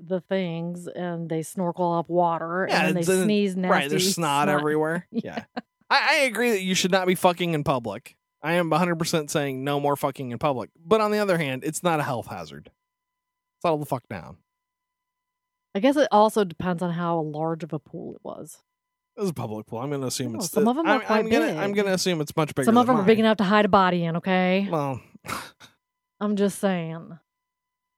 the 0.00 0.20
things, 0.20 0.86
and 0.86 1.28
they 1.28 1.42
snorkel 1.42 1.92
up 1.92 2.08
water, 2.08 2.66
Yeah, 2.68 2.86
and 2.86 2.96
they 2.96 3.02
sneeze 3.02 3.56
nasty. 3.56 3.70
right, 3.72 3.90
there's 3.90 4.14
snot, 4.14 4.48
everywhere. 4.48 5.06
Yeah, 5.12 5.44
I, 5.90 6.08
I 6.10 6.14
agree 6.24 6.50
that 6.50 6.62
you 6.62 6.74
should 6.74 6.90
not 6.92 7.06
be 7.06 7.14
fucking 7.14 7.54
in 7.54 7.64
public. 7.64 8.16
I 8.42 8.52
am 8.54 8.70
100 8.70 8.96
percent 8.96 9.30
saying 9.30 9.64
no 9.64 9.80
more 9.80 9.96
fucking 9.96 10.30
in 10.30 10.38
public. 10.38 10.70
But 10.82 11.00
on 11.00 11.10
the 11.10 11.18
other 11.18 11.36
hand, 11.38 11.62
it's 11.64 11.82
not 11.82 12.00
a 12.00 12.02
health 12.02 12.26
hazard. 12.28 12.70
Settle 13.62 13.78
the 13.78 13.86
fuck 13.86 14.08
down. 14.08 14.38
I 15.74 15.80
guess 15.80 15.96
it 15.96 16.08
also 16.10 16.44
depends 16.44 16.82
on 16.82 16.90
how 16.92 17.20
large 17.20 17.62
of 17.62 17.72
a 17.72 17.78
pool 17.78 18.14
it 18.14 18.20
was. 18.24 18.58
It 19.16 19.20
was 19.20 19.30
a 19.30 19.34
public 19.34 19.66
pool. 19.66 19.78
I'm 19.80 19.90
going 19.90 20.00
to 20.00 20.06
assume 20.06 20.34
Oh, 20.34 20.38
it's 20.38 20.50
some 20.50 20.66
of 20.66 20.78
'em 20.78 20.86
are 20.86 20.94
I'm, 20.94 21.00
quite 21.02 21.18
I'm 21.18 21.28
gonna, 21.28 21.56
I'm 21.60 21.72
going 21.74 21.86
to 21.86 21.92
assume 21.92 22.20
it's 22.22 22.34
much 22.34 22.54
bigger. 22.54 22.64
Some 22.64 22.78
of 22.78 22.86
them 22.86 22.96
are 22.96 23.02
big 23.04 23.18
enough 23.18 23.36
to 23.38 23.44
hide 23.44 23.66
a 23.66 23.68
body 23.68 24.04
in. 24.04 24.16
Okay, 24.16 24.66
Well, 24.70 25.00
I'm 26.20 26.36
just 26.36 26.58
saying. 26.58 27.18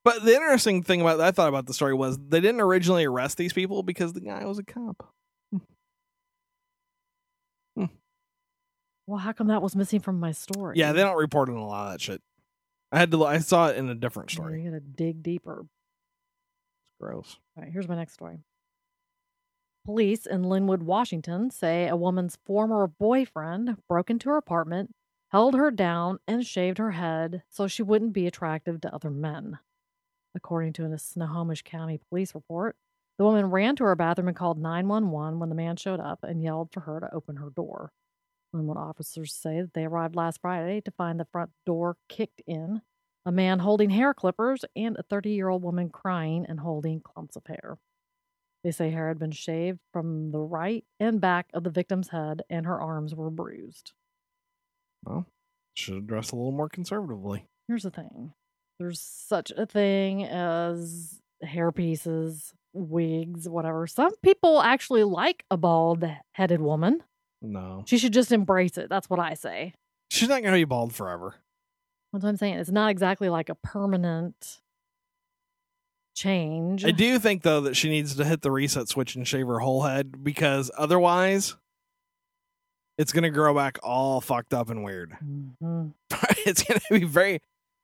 But 0.03 0.23
the 0.25 0.33
interesting 0.33 0.83
thing 0.83 1.01
about 1.01 1.21
I 1.21 1.31
thought 1.31 1.47
about 1.49 1.65
the 1.65 1.73
story 1.73 1.93
was 1.93 2.17
they 2.17 2.41
didn't 2.41 2.61
originally 2.61 3.05
arrest 3.05 3.37
these 3.37 3.53
people 3.53 3.83
because 3.83 4.13
the 4.13 4.21
guy 4.21 4.43
was 4.45 4.59
a 4.59 4.63
cop. 4.63 5.13
Hmm. 5.51 5.57
Hmm. 7.77 7.85
Well, 9.07 9.19
how 9.19 9.31
come 9.31 9.47
that 9.47 9.61
was 9.61 9.75
missing 9.75 10.01
from 10.01 10.19
my 10.19 10.31
story? 10.31 10.77
Yeah, 10.77 10.91
they 10.91 11.01
don't 11.01 11.17
report 11.17 11.49
on 11.49 11.55
a 11.55 11.65
lot 11.65 11.87
of 11.87 11.93
that 11.93 12.01
shit. 12.01 12.21
I 12.91 12.99
had 12.99 13.11
to. 13.11 13.23
I 13.23 13.39
saw 13.39 13.67
it 13.67 13.77
in 13.77 13.89
a 13.89 13.95
different 13.95 14.31
story. 14.31 14.61
You 14.61 14.69
gotta 14.69 14.81
dig 14.81 15.23
deeper. 15.23 15.61
It's 15.61 16.95
gross. 16.99 17.37
All 17.57 17.63
right, 17.63 17.71
here's 17.71 17.87
my 17.87 17.95
next 17.95 18.13
story. 18.13 18.39
Police 19.85 20.25
in 20.25 20.43
Lynnwood, 20.43 20.83
Washington 20.83 21.49
say 21.49 21.87
a 21.87 21.95
woman's 21.95 22.37
former 22.45 22.87
boyfriend 22.87 23.77
broke 23.89 24.09
into 24.09 24.29
her 24.29 24.37
apartment, 24.37 24.91
held 25.29 25.55
her 25.55 25.71
down, 25.71 26.19
and 26.27 26.45
shaved 26.45 26.77
her 26.77 26.91
head 26.91 27.43
so 27.49 27.67
she 27.67 27.83
wouldn't 27.83 28.13
be 28.13 28.27
attractive 28.27 28.79
to 28.81 28.93
other 28.93 29.09
men. 29.09 29.59
According 30.35 30.73
to 30.73 30.85
a 30.85 30.97
Snohomish 30.97 31.61
County 31.61 31.99
police 32.09 32.33
report, 32.33 32.75
the 33.17 33.23
woman 33.23 33.51
ran 33.51 33.75
to 33.75 33.83
her 33.83 33.95
bathroom 33.95 34.27
and 34.27 34.37
called 34.37 34.57
911 34.57 35.39
when 35.39 35.49
the 35.49 35.55
man 35.55 35.75
showed 35.75 35.99
up 35.99 36.23
and 36.23 36.41
yelled 36.41 36.71
for 36.71 36.81
her 36.81 36.99
to 36.99 37.13
open 37.13 37.35
her 37.37 37.49
door. 37.49 37.91
Lynnwood 38.53 38.77
officers 38.77 39.33
say 39.33 39.61
that 39.61 39.73
they 39.73 39.85
arrived 39.85 40.15
last 40.15 40.41
Friday 40.41 40.81
to 40.81 40.91
find 40.91 41.19
the 41.19 41.27
front 41.31 41.51
door 41.65 41.97
kicked 42.09 42.41
in, 42.45 42.81
a 43.25 43.31
man 43.31 43.59
holding 43.59 43.89
hair 43.91 44.13
clippers, 44.13 44.65
and 44.75 44.97
a 44.97 45.03
30 45.03 45.31
year 45.31 45.49
old 45.49 45.63
woman 45.63 45.89
crying 45.89 46.45
and 46.47 46.59
holding 46.59 47.01
clumps 47.01 47.35
of 47.35 47.45
hair. 47.47 47.77
They 48.63 48.71
say 48.71 48.91
hair 48.91 49.09
had 49.09 49.19
been 49.19 49.31
shaved 49.31 49.79
from 49.91 50.31
the 50.31 50.39
right 50.39 50.85
and 50.99 51.19
back 51.19 51.49
of 51.53 51.63
the 51.63 51.69
victim's 51.69 52.09
head, 52.09 52.43
and 52.49 52.65
her 52.65 52.79
arms 52.79 53.13
were 53.13 53.29
bruised. 53.29 53.91
Well, 55.03 55.27
should 55.75 55.95
have 55.95 56.07
dressed 56.07 56.31
a 56.31 56.35
little 56.35 56.51
more 56.51 56.69
conservatively. 56.69 57.45
Here's 57.67 57.83
the 57.83 57.91
thing 57.91 58.33
there's 58.79 58.99
such 59.01 59.51
a 59.51 59.65
thing 59.65 60.23
as 60.25 61.21
hair 61.41 61.71
pieces, 61.71 62.53
wigs, 62.73 63.47
whatever. 63.47 63.85
Some 63.87 64.15
people 64.23 64.61
actually 64.61 65.03
like 65.03 65.45
a 65.51 65.57
bald 65.57 66.03
headed 66.33 66.61
woman. 66.61 67.03
No, 67.41 67.83
She 67.87 67.97
should 67.97 68.13
just 68.13 68.31
embrace 68.31 68.77
it. 68.77 68.89
That's 68.89 69.09
what 69.09 69.19
I 69.19 69.33
say. 69.33 69.73
she's 70.09 70.29
not 70.29 70.41
going 70.41 70.53
to 70.53 70.59
be 70.59 70.63
bald 70.63 70.93
forever. 70.95 71.35
That's 72.13 72.23
what 72.23 72.29
I'm 72.29 72.37
saying. 72.37 72.55
It's 72.55 72.69
not 72.71 72.89
exactly 72.89 73.27
like 73.29 73.49
a 73.49 73.55
permanent 73.55 74.61
change. 76.15 76.85
I 76.85 76.91
do 76.91 77.17
think 77.19 77.41
though 77.41 77.61
that 77.61 77.75
she 77.75 77.89
needs 77.89 78.15
to 78.15 78.23
hit 78.25 78.41
the 78.41 78.51
reset 78.51 78.87
switch 78.87 79.15
and 79.15 79.27
shave 79.27 79.47
her 79.47 79.59
whole 79.59 79.81
head 79.83 80.23
because 80.23 80.69
otherwise 80.77 81.55
it's 82.97 83.11
gonna 83.11 83.31
grow 83.31 83.53
back 83.55 83.79
all 83.81 84.21
fucked 84.21 84.53
up 84.53 84.69
and 84.69 84.83
weird. 84.83 85.17
Mhm. 85.23 85.93
it's 86.45 86.63
gonna 86.63 86.79
be 86.91 87.03
very 87.05 87.41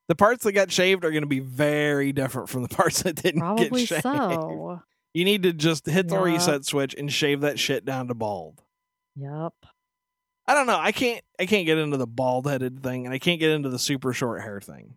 the 0.10 0.16
parts 0.16 0.44
that 0.44 0.52
got 0.52 0.72
shaved 0.72 1.06
are 1.06 1.12
gonna 1.12 1.28
be 1.28 1.40
very 1.40 2.12
different 2.12 2.50
from 2.50 2.64
the 2.64 2.68
parts 2.76 3.04
that 3.04 3.16
didn't 3.16 3.40
Probably 3.40 3.86
get 3.86 3.88
shaved. 3.88 4.04
so. 4.04 4.82
You 5.14 5.24
need 5.24 5.44
to 5.44 5.54
just 5.54 5.86
hit 5.86 6.08
the 6.08 6.20
reset 6.20 6.66
switch 6.66 6.94
and 6.96 7.12
shave 7.12 7.42
that 7.42 7.58
shit 7.58 7.86
down 7.86 8.10
to 8.10 8.14
bald. 8.14 8.62
Yep. 9.16 9.54
I 10.48 10.54
don't 10.54 10.68
know. 10.68 10.78
I 10.80 10.92
can't 10.92 11.24
I 11.40 11.46
can't 11.46 11.66
get 11.66 11.78
into 11.78 11.98
the 11.98 12.08
bald 12.08 12.48
headed 12.48 12.84
thing 12.84 13.06
and 13.06 13.14
I 13.14 13.20
can't 13.20 13.40
get 13.40 13.52
into 13.52 13.70
the 13.70 13.80
super 13.80 14.14
short 14.14 14.42
hair 14.42 14.60
thing. 14.60 14.96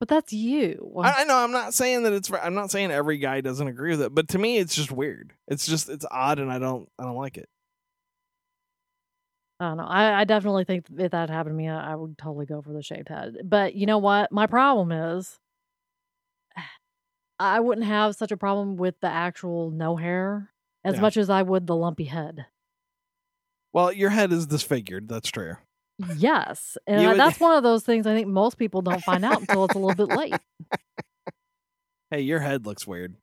But 0.00 0.08
that's 0.08 0.32
you. 0.32 0.92
I, 1.02 1.22
I 1.22 1.24
know 1.24 1.36
I'm 1.36 1.52
not 1.52 1.74
saying 1.74 2.02
that 2.02 2.12
it's 2.12 2.30
I'm 2.30 2.54
not 2.54 2.70
saying 2.70 2.90
every 2.90 3.18
guy 3.18 3.40
doesn't 3.40 3.66
agree 3.68 3.90
with 3.90 4.02
it, 4.02 4.14
but 4.14 4.28
to 4.28 4.38
me 4.38 4.58
it's 4.58 4.74
just 4.74 4.90
weird. 4.90 5.32
It's 5.46 5.66
just 5.66 5.88
it's 5.88 6.04
odd 6.10 6.38
and 6.40 6.50
I 6.50 6.58
don't 6.58 6.88
I 6.98 7.04
don't 7.04 7.16
like 7.16 7.36
it. 7.38 7.48
I 9.60 9.68
don't 9.68 9.76
know. 9.76 9.84
I, 9.84 10.20
I 10.20 10.24
definitely 10.24 10.64
think 10.64 10.86
if 10.98 11.12
that 11.12 11.30
happened 11.30 11.52
to 11.54 11.56
me, 11.56 11.68
I, 11.68 11.92
I 11.92 11.94
would 11.94 12.18
totally 12.18 12.44
go 12.46 12.60
for 12.60 12.72
the 12.72 12.82
shaved 12.82 13.08
head. 13.08 13.36
But 13.44 13.74
you 13.74 13.86
know 13.86 13.98
what? 13.98 14.32
My 14.32 14.46
problem 14.46 14.90
is 14.92 15.38
I 17.38 17.60
wouldn't 17.60 17.86
have 17.86 18.14
such 18.16 18.32
a 18.32 18.36
problem 18.36 18.76
with 18.76 18.94
the 19.00 19.08
actual 19.08 19.70
no 19.70 19.96
hair 19.96 20.50
as 20.84 20.94
Yeah. 20.96 21.00
much 21.00 21.16
as 21.16 21.30
I 21.30 21.42
would 21.42 21.66
the 21.66 21.76
lumpy 21.76 22.04
head. 22.04 22.46
Well, 23.72 23.92
your 23.92 24.10
head 24.10 24.32
is 24.32 24.46
disfigured. 24.46 25.08
That's 25.08 25.30
true. 25.30 25.54
Yes. 26.16 26.76
And 26.86 27.06
would- 27.08 27.18
that's 27.18 27.40
one 27.40 27.56
of 27.56 27.62
those 27.62 27.82
things 27.84 28.06
I 28.06 28.14
think 28.14 28.28
most 28.28 28.56
people 28.58 28.82
don't 28.82 29.02
find 29.02 29.24
out 29.24 29.40
until 29.40 29.64
it's 29.64 29.74
a 29.74 29.78
little 29.78 30.06
bit 30.06 30.16
late. 30.16 30.34
Hey, 32.10 32.20
your 32.20 32.38
head 32.38 32.64
looks 32.64 32.86
weird. 32.86 33.16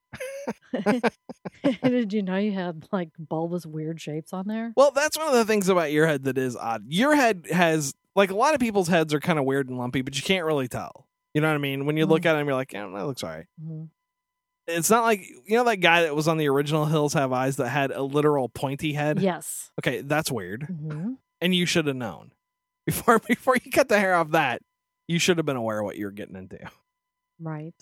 Did 1.83 2.13
you 2.13 2.23
know 2.23 2.37
you 2.37 2.51
had 2.53 2.87
like 2.91 3.09
bulbous 3.19 3.65
weird 3.65 3.99
shapes 4.01 4.33
on 4.33 4.47
there? 4.47 4.73
Well, 4.75 4.91
that's 4.91 5.17
one 5.17 5.27
of 5.27 5.33
the 5.33 5.45
things 5.45 5.69
about 5.69 5.91
your 5.91 6.07
head 6.07 6.23
that 6.23 6.37
is 6.37 6.55
odd. 6.55 6.83
Your 6.87 7.15
head 7.15 7.45
has 7.51 7.93
like 8.15 8.31
a 8.31 8.35
lot 8.35 8.53
of 8.53 8.59
people's 8.59 8.87
heads 8.87 9.13
are 9.13 9.19
kind 9.19 9.39
of 9.39 9.45
weird 9.45 9.69
and 9.69 9.77
lumpy, 9.77 10.01
but 10.01 10.15
you 10.15 10.21
can't 10.23 10.45
really 10.45 10.67
tell. 10.67 11.07
You 11.33 11.41
know 11.41 11.47
what 11.47 11.55
I 11.55 11.59
mean? 11.59 11.85
When 11.85 11.97
you 11.97 12.05
look 12.05 12.23
Mm. 12.23 12.25
at 12.25 12.33
them, 12.33 12.47
you're 12.47 12.55
like, 12.55 12.73
yeah, 12.73 12.85
that 12.93 13.05
looks 13.05 13.23
all 13.23 13.29
right. 13.29 13.45
Mhm. 13.63 13.89
It's 14.67 14.89
not 14.89 15.03
like 15.03 15.21
you 15.45 15.57
know 15.57 15.63
that 15.65 15.77
guy 15.77 16.03
that 16.03 16.15
was 16.15 16.27
on 16.27 16.37
the 16.37 16.47
original 16.49 16.85
Hills 16.85 17.13
Have 17.13 17.31
Eyes 17.31 17.57
that 17.57 17.69
had 17.69 17.91
a 17.91 18.03
literal 18.03 18.47
pointy 18.49 18.93
head. 18.93 19.19
Yes. 19.21 19.71
Okay, 19.79 20.01
that's 20.01 20.31
weird, 20.31 20.63
hmm 20.63 21.13
and 21.43 21.55
you 21.55 21.65
should 21.65 21.87
have 21.87 21.95
known 21.95 22.31
before 22.85 23.19
before 23.19 23.55
you 23.63 23.71
cut 23.71 23.89
the 23.89 23.99
hair 23.99 24.13
off 24.15 24.31
that. 24.31 24.61
You 25.07 25.17
should 25.19 25.37
have 25.37 25.45
been 25.45 25.55
aware 25.57 25.79
of 25.79 25.85
what 25.85 25.97
you're 25.97 26.11
getting 26.11 26.35
into. 26.35 26.59
Right. 27.39 27.73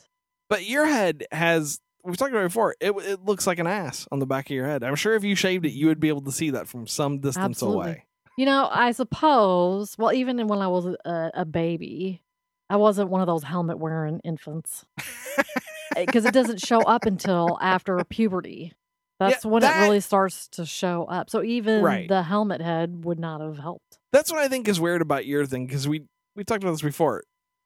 But 0.50 0.66
your 0.66 0.86
head 0.88 1.26
has 1.32 1.80
we've 2.04 2.18
talked 2.18 2.32
about 2.32 2.42
it 2.42 2.50
before. 2.50 2.76
It 2.80 2.92
it 2.92 3.26
looks 3.26 3.46
like 3.48 3.60
an 3.60 3.68
ass 3.68 4.08
on 4.12 4.20
the 4.20 4.26
back 4.26 4.50
of 4.50 4.56
your 4.56 4.66
head. 4.66 4.84
I'm 4.84 4.96
sure 4.96 5.16
if 5.16 5.24
you 5.24 5.36
shaved 5.36 5.66
it, 5.66 5.72
you 5.72 5.88
would 5.88 6.00
be 6.00 6.08
able 6.10 6.22
to 6.22 6.32
see 6.32 6.50
that 6.52 6.68
from 6.68 6.88
some 6.88 7.20
distance 7.20 7.46
Absolutely. 7.58 7.86
away. 7.92 8.06
You 8.38 8.46
know, 8.46 8.70
I 8.72 8.92
suppose, 8.94 9.96
well, 9.98 10.14
even 10.14 10.48
when 10.48 10.60
I 10.60 10.68
was 10.68 10.86
a, 10.86 11.32
a 11.34 11.46
baby, 11.46 12.22
I 12.70 12.78
wasn't 12.78 13.10
one 13.10 13.20
of 13.22 13.28
those 13.28 13.44
helmet 13.44 13.80
wearing 13.80 14.22
infants 14.24 14.86
because 15.96 16.26
it 16.26 16.34
doesn't 16.34 16.66
show 16.66 16.80
up 16.82 17.06
until 17.06 17.58
after 17.62 18.02
puberty. 18.06 18.74
That's 19.20 19.44
when 19.46 19.62
that- 19.62 19.78
it 19.78 19.86
really 19.86 20.00
starts 20.00 20.48
to 20.50 20.66
show 20.66 21.04
up. 21.06 21.30
So 21.30 21.44
even 21.44 21.84
Right. 21.84 22.08
the 22.08 22.24
helmet 22.24 22.62
head 22.62 23.04
would 23.04 23.20
not 23.20 23.42
have 23.42 23.58
helped. 23.58 24.00
That's 24.14 24.32
what 24.32 24.40
I 24.40 24.48
think 24.48 24.68
is 24.70 24.80
weird 24.80 25.02
about 25.02 25.26
your 25.26 25.46
thing 25.46 25.68
because 25.68 25.88
we 25.88 26.04
we 26.36 26.44
talked 26.46 26.64
about 26.64 26.72
this 26.72 26.82
before. 26.82 27.24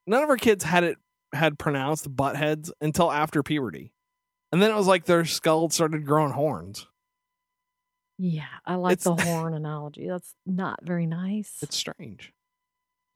None 0.07 0.23
of 0.23 0.29
our 0.29 0.37
kids 0.37 0.63
had 0.63 0.83
it 0.83 0.97
had 1.33 1.59
pronounced 1.59 2.13
butt 2.15 2.35
heads 2.35 2.71
until 2.81 3.11
after 3.11 3.43
puberty, 3.43 3.92
and 4.53 4.61
then 4.61 4.71
it 4.71 4.75
was 4.75 4.87
like 4.87 5.03
their 5.05 5.25
skull 5.25 5.69
started 5.69 6.05
growing 6.05 6.31
horns. 6.31 6.87
Yeah, 8.19 8.45
I 8.65 8.75
like 8.75 8.93
It's- 8.93 9.03
the 9.03 9.15
horn 9.25 9.53
analogy. 9.55 10.07
That's 10.07 10.33
not 10.45 10.79
very 10.83 11.05
nice. 11.07 11.57
It's 11.61 11.75
strange, 11.75 12.31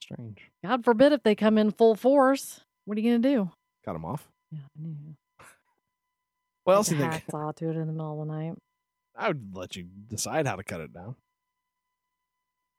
strange. 0.02 0.50
God 0.66 0.84
forbid 0.84 1.12
if 1.14 1.22
they 1.24 1.36
come 1.36 1.58
in 1.58 1.72
full 1.72 1.96
force. 1.96 2.62
What 2.86 2.98
are 2.98 3.02
you 3.02 3.12
gonna 3.12 3.36
do? 3.36 3.52
Cut 3.86 3.94
them 3.94 4.04
off. 4.06 4.28
Yeah, 4.52 4.60
I 4.78 4.82
knew. 4.82 5.16
What 6.64 6.74
else 6.74 6.90
do 6.90 6.96
you 6.96 7.02
think? 7.02 7.26
Hacksaw 7.28 7.56
to 7.58 7.70
it 7.70 7.76
in 7.78 7.88
the 7.88 7.94
middle 7.94 8.22
of 8.22 8.28
the 8.28 8.34
night. 8.34 8.56
I 9.16 9.28
would 9.30 9.56
let 9.56 9.76
you 9.76 9.84
decide 10.10 10.48
how 10.48 10.56
to 10.58 10.64
cut 10.64 10.82
it 10.82 10.94
down. 10.94 11.16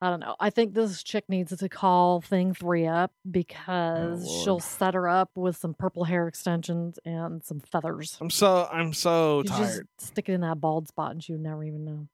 I 0.01 0.11
don't 0.11 0.21
know. 0.21 0.37
I 0.39 0.51
think 0.51 0.75
this 0.75 1.03
chick 1.03 1.25
needs 1.29 1.57
to 1.57 1.69
call 1.69 2.21
thing 2.21 2.55
three 2.55 2.87
up 2.87 3.11
because 3.29 4.25
Oh, 4.25 4.45
she'll 4.45 4.61
set 4.61 4.95
her 4.95 5.09
up 5.09 5.31
with 5.35 5.57
some 5.57 5.75
purple 5.75 6.05
hair 6.05 6.29
extensions 6.29 7.01
and 7.05 7.43
some 7.45 7.59
feathers. 7.61 8.17
I'm 8.21 8.31
so 8.31 8.69
I'm 8.73 8.93
so 8.93 9.39
You 9.39 9.45
tired. 9.51 9.89
stick 9.99 10.29
it 10.29 10.35
in 10.35 10.43
that 10.43 10.61
bald 10.61 10.87
spot 10.87 11.11
and 11.13 11.23
she 11.25 11.33
would 11.33 11.41
never 11.43 11.65
even 11.65 11.85
know. 11.85 12.07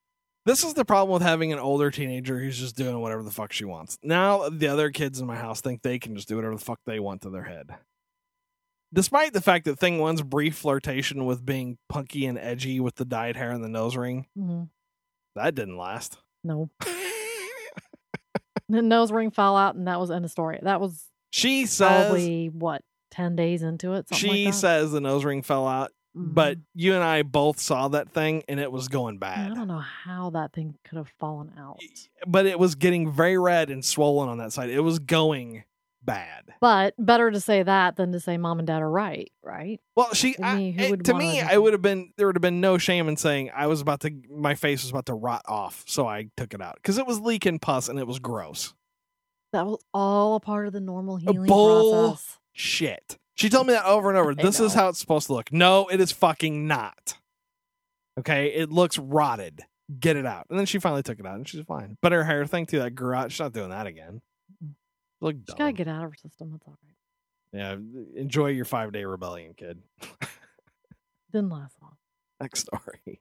This 0.46 0.64
is 0.64 0.72
the 0.74 0.84
problem 0.86 1.12
with 1.12 1.22
having 1.22 1.52
an 1.52 1.58
older 1.58 1.90
teenager 1.90 2.38
who's 2.38 2.58
just 2.58 2.74
doing 2.76 2.98
whatever 3.00 3.22
the 3.22 3.30
fuck 3.30 3.52
she 3.52 3.64
wants. 3.66 3.98
Now 4.02 4.48
the 4.48 4.68
other 4.68 4.90
kids 4.90 5.20
in 5.20 5.26
my 5.26 5.36
house 5.36 5.60
think 5.60 5.82
they 5.82 5.98
can 5.98 6.16
just 6.16 6.28
do 6.28 6.36
whatever 6.36 6.54
the 6.54 6.64
fuck 6.64 6.80
they 6.86 7.00
want 7.00 7.20
to 7.22 7.30
their 7.30 7.44
head. 7.44 7.68
Despite 8.94 9.32
the 9.32 9.40
fact 9.42 9.64
that 9.64 9.78
Thing 9.78 9.98
One's 9.98 10.22
brief 10.22 10.54
flirtation 10.56 11.24
with 11.26 11.44
being 11.44 11.78
punky 11.88 12.26
and 12.26 12.38
edgy 12.38 12.78
with 12.80 12.94
the 12.94 13.04
dyed 13.04 13.36
hair 13.36 13.50
and 13.50 13.62
the 13.64 13.68
nose 13.68 13.94
ring, 13.96 14.26
hmm 14.34 14.64
that 15.34 15.54
didn't 15.54 15.76
last. 15.76 16.16
No. 16.44 16.70
The 18.68 18.82
nose 18.82 19.12
ring 19.12 19.30
fell 19.30 19.56
out 19.56 19.74
and 19.74 19.86
that 19.88 20.00
was 20.00 20.10
end 20.10 20.24
of 20.24 20.30
story. 20.30 20.58
That 20.62 20.80
was 20.80 21.04
She 21.30 21.66
says 21.66 22.06
probably 22.06 22.46
what, 22.48 22.82
10 23.10 23.36
days 23.36 23.62
into 23.62 23.92
it? 23.94 24.06
She 24.14 24.44
like 24.46 24.54
says 24.54 24.90
the 24.92 25.00
nose 25.00 25.24
ring 25.24 25.42
fell 25.42 25.66
out, 25.68 25.90
but 26.14 26.56
Mhm. 26.58 26.62
you 26.74 26.94
and 26.94 27.04
I 27.04 27.22
both 27.22 27.60
saw 27.60 27.88
that 27.88 28.10
thing 28.10 28.42
and 28.48 28.58
it 28.58 28.72
was 28.72 28.88
going 28.88 29.18
bad. 29.18 29.52
I 29.52 29.54
don't 29.54 29.68
know 29.68 29.78
how 30.04 30.30
that 30.30 30.52
thing 30.52 30.76
could 30.84 30.96
have 30.96 31.12
fallen 31.20 31.52
out. 31.58 31.78
But 32.26 32.46
it 32.46 32.58
was 32.58 32.74
getting 32.74 33.10
very 33.12 33.36
red 33.38 33.70
and 33.70 33.84
swollen 33.84 34.28
on 34.28 34.38
that 34.38 34.52
side. 34.52 34.70
It 34.70 34.80
was 34.80 34.98
going 34.98 35.64
bad. 36.04 36.54
But 36.60 36.94
better 36.98 37.30
to 37.30 37.40
say 37.40 37.62
that 37.62 37.96
than 37.96 38.12
to 38.12 38.20
say 38.20 38.36
mom 38.36 38.58
and 38.58 38.66
dad 38.66 38.82
are 38.82 38.90
right, 38.90 39.30
right? 39.42 39.80
Well, 39.96 40.12
she 40.14 40.34
To 40.34 40.44
I- 40.44 40.56
me, 40.56 40.72
who 40.72 40.82
it- 40.84 40.90
would 40.90 41.04
to 41.06 41.14
me, 41.14 41.40
I 41.40 41.56
would 41.58 41.72
have 41.72 41.82
been 41.82 42.12
there 42.16 42.26
would 42.26 42.36
have 42.36 42.42
been 42.42 42.60
no 42.60 42.78
shame 42.78 43.08
in 43.08 43.16
saying 43.16 43.50
I 43.54 43.66
was 43.66 43.80
about 43.80 44.00
to 44.00 44.10
my 44.30 44.54
face 44.54 44.82
was 44.82 44.90
about 44.90 45.06
to 45.06 45.14
rot 45.14 45.42
off, 45.46 45.84
so 45.86 46.06
I 46.06 46.28
took 46.36 46.54
it 46.54 46.60
out 46.60 46.76
because 46.76 46.98
it 46.98 47.06
was 47.06 47.20
leaking 47.20 47.58
pus 47.58 47.88
and 47.88 47.98
it 47.98 48.06
was 48.06 48.18
gross. 48.18 48.74
That 49.52 49.66
was 49.66 49.78
all 49.92 50.34
a 50.36 50.40
part 50.40 50.66
of 50.66 50.72
the 50.72 50.80
normal 50.80 51.14
oh, 51.14 51.18
healing 51.32 51.46
bull- 51.48 52.08
process. 52.12 52.38
Shit. 52.52 53.18
She 53.36 53.48
told 53.48 53.66
me 53.66 53.72
that 53.72 53.84
over 53.84 54.08
and 54.10 54.16
over. 54.18 54.34
This 54.34 54.60
is 54.60 54.74
how 54.74 54.88
it's 54.88 54.98
supposed 55.00 55.26
to 55.26 55.32
look. 55.32 55.52
No, 55.52 55.88
it 55.88 56.00
is 56.00 56.12
fucking 56.12 56.68
not. 56.68 57.14
Okay, 58.18 58.46
it 58.48 58.70
looks 58.70 58.96
rotted. 58.96 59.62
Get 59.98 60.16
it 60.16 60.24
out. 60.24 60.46
And 60.50 60.58
then 60.58 60.66
she 60.66 60.78
finally 60.78 61.02
took 61.02 61.18
it 61.18 61.26
out 61.26 61.34
and 61.34 61.48
she's 61.48 61.64
fine. 61.64 61.96
But 62.00 62.12
her 62.12 62.22
hair 62.24 62.46
thing 62.46 62.64
too, 62.66 62.78
that 62.78 62.94
grew 62.94 63.12
out. 63.14 63.32
She's 63.32 63.40
not 63.40 63.52
doing 63.52 63.70
that 63.70 63.86
again. 63.88 64.22
Look 65.20 65.44
dumb. 65.44 65.56
gotta 65.58 65.72
get 65.72 65.88
out 65.88 66.04
of 66.04 66.10
her 66.10 66.16
system. 66.16 66.50
That's 66.52 66.66
all 66.66 66.76
right. 66.82 66.94
yeah, 67.52 68.20
enjoy 68.20 68.48
your 68.48 68.64
five 68.64 68.92
day 68.92 69.04
rebellion, 69.04 69.54
kid. 69.54 69.82
Didn't 71.32 71.50
last 71.50 71.76
long. 71.82 71.96
Next 72.40 72.60
story. 72.60 73.20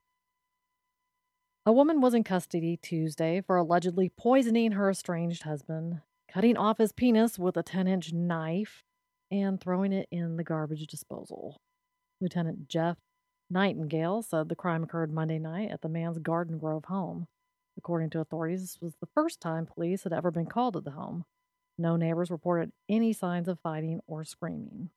A 1.65 1.71
woman 1.71 2.01
was 2.01 2.13
in 2.13 2.23
custody 2.25 2.77
Tuesday 2.82 3.41
for 3.41 3.56
allegedly 3.56 4.10
poisoning 4.10 4.73
her 4.73 4.89
estranged 4.89 5.43
husband, 5.43 6.01
cutting 6.29 6.58
off 6.58 6.77
his 6.77 6.91
penis 6.91 7.39
with 7.39 7.56
a 7.56 7.63
10 7.63 7.88
inch 7.88 8.12
knife, 8.12 8.84
and 9.32 9.62
throwing 9.62 9.93
it 9.93 10.08
in 10.12 10.36
the 10.36 10.43
garbage 10.43 10.86
disposal. 10.88 11.62
Lieutenant 12.19 12.67
Jeff 12.67 12.97
Nightingale 13.49 14.21
said 14.23 14.49
the 14.49 14.56
crime 14.56 14.84
occurred 14.84 15.12
Monday 15.13 15.39
night 15.39 15.71
at 15.71 15.82
the 15.82 15.89
man's 15.89 16.19
Garden 16.19 16.58
Grove 16.58 16.86
home. 16.86 17.27
According 17.77 18.10
to 18.12 18.19
authorities, 18.19 18.62
this 18.62 18.82
was 18.82 18.95
the 18.99 19.08
first 19.13 19.39
time 19.39 19.65
police 19.65 20.03
had 20.03 20.13
ever 20.13 20.32
been 20.32 20.45
called 20.45 20.73
to 20.73 20.82
the 20.82 20.91
home. 20.91 21.25
No 21.77 21.95
neighbors 21.95 22.29
reported 22.29 22.71
any 22.88 23.13
signs 23.13 23.47
of 23.47 23.59
fighting 23.62 23.99
or 24.07 24.23
screaming. 24.23 24.89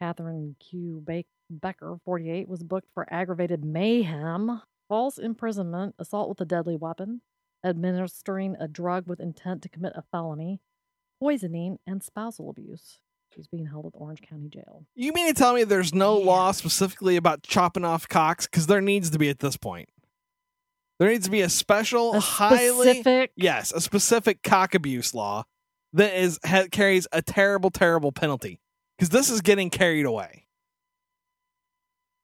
Catherine 0.00 0.54
Kieu 0.60 1.04
Becker, 1.50 1.96
48, 2.04 2.48
was 2.48 2.62
booked 2.62 2.88
for 2.92 3.06
aggravated 3.12 3.64
mayhem, 3.64 4.62
false 4.88 5.18
imprisonment, 5.18 5.94
assault 5.98 6.28
with 6.28 6.40
a 6.40 6.44
deadly 6.44 6.76
weapon, 6.76 7.22
administering 7.64 8.54
a 8.60 8.68
drug 8.68 9.06
with 9.08 9.18
intent 9.18 9.62
to 9.62 9.68
commit 9.68 9.92
a 9.96 10.02
felony, 10.12 10.60
poisoning, 11.20 11.78
and 11.86 12.02
spousal 12.02 12.50
abuse. 12.50 13.00
She's 13.34 13.48
being 13.48 13.66
held 13.66 13.86
at 13.86 13.92
Orange 13.94 14.22
County 14.22 14.48
Jail. 14.48 14.84
You 14.94 15.12
mean 15.12 15.26
to 15.26 15.34
tell 15.34 15.52
me 15.54 15.64
there's 15.64 15.92
no 15.94 16.18
Yeah. 16.18 16.26
law 16.26 16.52
specifically 16.52 17.16
about 17.16 17.42
chopping 17.42 17.84
off 17.84 18.08
cocks? 18.08 18.46
Because 18.46 18.66
there 18.66 18.80
needs 18.80 19.10
to 19.10 19.18
be 19.18 19.28
at 19.28 19.40
this 19.40 19.56
point. 19.56 19.88
There 20.98 21.08
needs 21.10 21.26
to 21.26 21.30
be 21.30 21.42
a 21.42 21.48
special, 21.48 22.14
A 22.14 22.20
highly 22.20 22.88
specific, 22.90 23.32
yes, 23.36 23.72
a 23.72 23.80
specific 23.80 24.42
cock 24.42 24.74
abuse 24.74 25.12
law 25.14 25.44
that 25.92 26.14
is 26.14 26.38
ha- 26.44 26.66
carries 26.70 27.06
a 27.12 27.22
terrible, 27.22 27.70
terrible 27.70 28.12
penalty. 28.12 28.60
Because 28.96 29.10
this 29.10 29.30
is 29.30 29.40
getting 29.40 29.70
carried 29.70 30.06
away. 30.06 30.46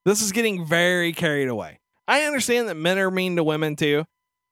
This 0.04 0.20
is 0.20 0.32
getting 0.32 0.66
very 0.66 1.12
carried 1.12 1.48
away. 1.48 1.80
I 2.06 2.22
understand 2.22 2.68
that 2.68 2.74
men 2.74 2.98
are 2.98 3.10
mean 3.10 3.36
to 3.36 3.44
women 3.44 3.76
too, 3.76 4.04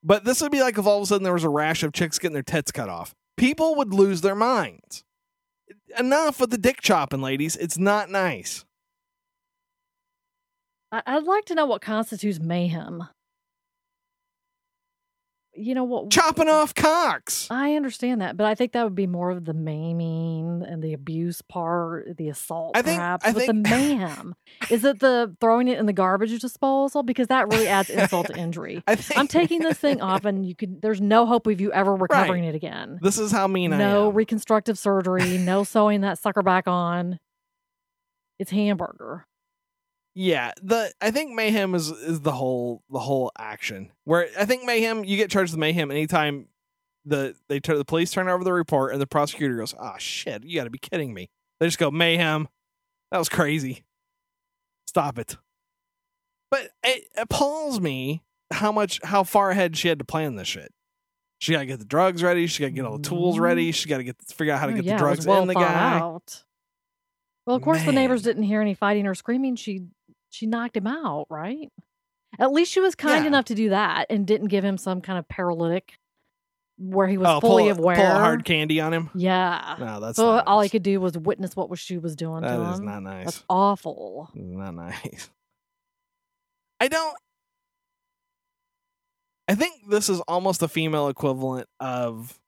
but 0.02 0.24
this 0.24 0.40
would 0.40 0.52
be 0.52 0.62
like 0.62 0.78
if 0.78 0.86
all 0.86 0.98
of 0.98 1.02
a 1.02 1.06
sudden 1.06 1.24
there 1.24 1.32
was 1.32 1.44
a 1.44 1.50
rash 1.50 1.82
of 1.82 1.92
chicks 1.92 2.18
getting 2.18 2.32
their 2.32 2.42
tits 2.42 2.72
cut 2.72 2.88
off. 2.88 3.14
people 3.36 3.74
would 3.76 3.92
lose 3.92 4.20
their 4.20 4.34
minds. 4.34 5.04
Enough 5.98 6.40
with 6.40 6.50
the 6.50 6.58
dick 6.58 6.80
chopping, 6.80 7.20
ladies. 7.20 7.56
It's 7.56 7.76
not 7.76 8.08
nice. 8.08 8.64
I'd 10.90 11.24
like 11.24 11.46
to 11.46 11.54
know 11.54 11.66
what 11.66 11.80
constitutes 11.82 12.38
mayhem. 12.38 13.08
You 15.54 15.74
know 15.74 15.84
what? 15.84 16.10
Chopping 16.10 16.48
off 16.48 16.74
cocks. 16.74 17.46
I 17.50 17.74
understand 17.74 18.22
that, 18.22 18.38
but 18.38 18.46
I 18.46 18.54
think 18.54 18.72
that 18.72 18.84
would 18.84 18.94
be 18.94 19.06
more 19.06 19.30
of 19.30 19.44
the 19.44 19.52
maiming 19.52 20.64
and 20.66 20.82
the 20.82 20.94
abuse 20.94 21.42
part, 21.42 22.16
the 22.16 22.30
assault, 22.30 22.74
I 22.74 22.80
think- 22.80 22.98
perhaps. 22.98 23.26
I 23.26 23.32
but 23.32 23.42
think- 23.42 23.48
the 23.66 23.70
mayhem 23.70 24.34
is 24.70 24.82
it 24.84 25.00
the 25.00 25.36
throwing 25.40 25.68
it 25.68 25.78
in 25.78 25.84
the 25.84 25.92
garbage 25.92 26.40
disposal 26.40 27.02
because 27.02 27.26
that 27.26 27.48
really 27.52 27.68
adds 27.68 27.90
insult 27.90 28.28
to 28.28 28.36
injury. 28.36 28.82
I 28.86 28.94
think 28.94 29.20
I'm 29.20 29.28
taking 29.28 29.60
this 29.60 29.76
thing 29.78 30.00
off, 30.00 30.24
and 30.24 30.46
you 30.46 30.54
could. 30.54 30.80
There's 30.80 31.02
no 31.02 31.26
hope 31.26 31.46
of 31.46 31.60
you 31.60 31.70
ever 31.72 31.94
recovering 31.94 32.44
it 32.44 32.54
again. 32.54 32.98
This 33.02 33.18
is 33.18 33.30
how 33.30 33.46
mean 33.46 33.72
I 33.74 33.76
am. 33.76 33.80
No 33.80 34.08
reconstructive 34.08 34.78
surgery. 34.78 35.36
no 35.36 35.64
sewing 35.64 36.00
that 36.00 36.18
sucker 36.18 36.42
back 36.42 36.66
on. 36.66 37.18
It's 38.38 38.50
hamburger. 38.50 39.26
Yeah, 40.14 40.52
the 40.62 40.92
I 41.00 41.10
think 41.10 41.34
mayhem 41.34 41.74
is 41.74 41.88
is 41.88 42.20
the 42.20 42.32
whole 42.32 42.82
the 42.90 42.98
whole 42.98 43.32
action. 43.38 43.90
Where 44.04 44.28
I 44.38 44.44
think 44.44 44.64
mayhem, 44.64 45.04
you 45.04 45.16
get 45.16 45.30
charged 45.30 45.52
with 45.52 45.58
mayhem 45.60 45.90
anytime 45.90 46.48
the 47.04 47.34
they 47.48 47.60
turn 47.60 47.78
the 47.78 47.84
police 47.84 48.10
turn 48.10 48.28
over 48.28 48.44
the 48.44 48.52
report 48.52 48.92
and 48.92 49.00
the 49.00 49.06
prosecutor 49.06 49.56
goes, 49.56 49.74
"Ah, 49.78 49.96
shit, 49.98 50.44
you 50.44 50.56
got 50.58 50.64
to 50.64 50.70
be 50.70 50.78
kidding 50.78 51.14
me." 51.14 51.30
They 51.60 51.66
just 51.66 51.78
go 51.78 51.90
mayhem. 51.90 52.48
That 53.10 53.18
was 53.18 53.28
crazy. 53.30 53.84
Stop 54.86 55.18
it. 55.18 55.36
But 56.50 56.68
it 56.84 57.04
appalls 57.16 57.80
me 57.80 58.22
how 58.52 58.70
much 58.70 59.00
how 59.02 59.24
far 59.24 59.50
ahead 59.50 59.76
she 59.78 59.88
had 59.88 59.98
to 59.98 60.04
plan 60.04 60.36
this 60.36 60.48
shit. 60.48 60.72
She 61.38 61.52
got 61.52 61.60
to 61.60 61.66
get 61.66 61.78
the 61.78 61.84
drugs 61.86 62.22
ready. 62.22 62.46
She 62.46 62.60
got 62.62 62.66
to 62.66 62.72
get 62.72 62.84
all 62.84 62.98
the 62.98 63.08
tools 63.08 63.38
Mhm. 63.38 63.40
ready. 63.40 63.72
She 63.72 63.88
got 63.88 63.96
to 63.96 64.04
get 64.04 64.16
figure 64.28 64.52
out 64.52 64.60
how 64.60 64.66
to 64.66 64.72
Oh, 64.72 64.76
get 64.76 64.84
yeah, 64.84 64.92
the 64.92 64.98
drugs 64.98 65.26
well 65.26 65.40
in 65.42 65.48
the 65.48 65.54
guy. 65.54 65.98
Out. 65.98 66.44
Well, 67.46 67.56
of 67.56 67.62
course, 67.62 67.82
the 67.84 67.90
neighbors 67.90 68.22
didn't 68.22 68.44
hear 68.44 68.60
any 68.60 68.74
fighting 68.74 69.04
or 69.08 69.16
screaming. 69.16 69.56
She 69.56 69.88
she 70.32 70.46
knocked 70.46 70.76
him 70.76 70.86
out, 70.86 71.26
right? 71.30 71.70
At 72.38 72.52
least 72.52 72.72
she 72.72 72.80
was 72.80 72.94
kind 72.94 73.24
Yeah. 73.24 73.28
enough 73.28 73.44
to 73.46 73.54
do 73.54 73.68
that 73.70 74.06
and 74.10 74.26
didn't 74.26 74.48
give 74.48 74.64
him 74.64 74.78
some 74.78 75.00
kind 75.02 75.18
of 75.18 75.28
paralytic 75.28 75.98
where 76.78 77.06
he 77.06 77.18
was 77.18 77.28
oh, 77.28 77.40
fully 77.40 77.70
pull, 77.70 77.82
aware. 77.82 77.96
pull 77.96 78.06
a 78.06 78.18
hard 78.18 78.44
candy 78.44 78.80
on 78.80 78.92
him. 78.94 79.10
Yeah. 79.14 79.76
No, 79.78 80.00
that's 80.00 80.16
so 80.16 80.40
all 80.40 80.62
he 80.62 80.70
could 80.70 80.82
do 80.82 81.00
was 81.00 81.16
witness 81.18 81.54
what 81.54 81.78
she 81.78 81.98
was 81.98 82.16
doing 82.16 82.40
That 82.40 82.56
to 82.56 82.70
is 82.72 82.78
him. 82.78 82.86
not 82.86 83.02
nice. 83.02 83.24
That's 83.26 83.44
awful. 83.48 84.30
Not 84.34 84.74
nice. 84.74 85.28
I 86.80 86.88
don't. 86.88 87.16
I 89.48 89.54
think 89.54 89.90
this 89.90 90.08
is 90.08 90.20
almost 90.22 90.60
the 90.60 90.68
female 90.68 91.08
equivalent 91.08 91.68
of 91.78 92.38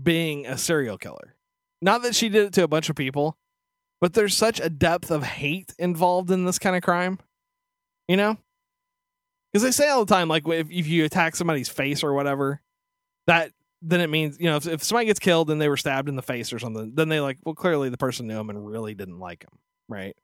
being 0.00 0.46
a 0.46 0.56
serial 0.56 0.96
killer. 0.96 1.34
Not 1.82 2.02
that 2.02 2.14
she 2.14 2.28
did 2.30 2.46
it 2.46 2.52
to 2.54 2.62
a 2.64 2.68
bunch 2.68 2.88
of 2.88 2.96
people, 2.96 3.36
but 4.00 4.12
there's 4.14 4.36
such 4.36 4.60
a 4.60 4.68
depth 4.70 5.10
of 5.10 5.22
hate 5.22 5.74
involved 5.78 6.30
in 6.30 6.44
this 6.44 6.58
kind 6.58 6.76
of 6.76 6.82
crime. 6.82 7.18
You 8.08 8.16
know? 8.16 8.36
Because 9.52 9.62
they 9.62 9.70
say 9.70 9.88
all 9.88 10.04
the 10.04 10.14
time, 10.14 10.28
like, 10.28 10.46
if, 10.46 10.70
if 10.70 10.86
you 10.86 11.04
attack 11.04 11.34
somebody's 11.34 11.68
face 11.68 12.02
or 12.04 12.12
whatever, 12.12 12.60
that 13.26 13.52
then 13.82 14.00
it 14.00 14.08
means, 14.08 14.36
you 14.38 14.46
know, 14.46 14.56
if, 14.56 14.66
if 14.66 14.82
somebody 14.82 15.06
gets 15.06 15.18
killed 15.18 15.50
and 15.50 15.60
they 15.60 15.68
were 15.68 15.76
stabbed 15.76 16.08
in 16.08 16.16
the 16.16 16.22
face 16.22 16.52
or 16.52 16.58
something, 16.58 16.92
then 16.94 17.08
they 17.08 17.20
like, 17.20 17.38
well, 17.44 17.54
clearly 17.54 17.88
the 17.88 17.96
person 17.96 18.26
knew 18.26 18.38
him 18.38 18.50
and 18.50 18.66
really 18.66 18.94
didn't 18.94 19.18
like 19.18 19.44
him, 19.44 19.58
right? 19.88 20.16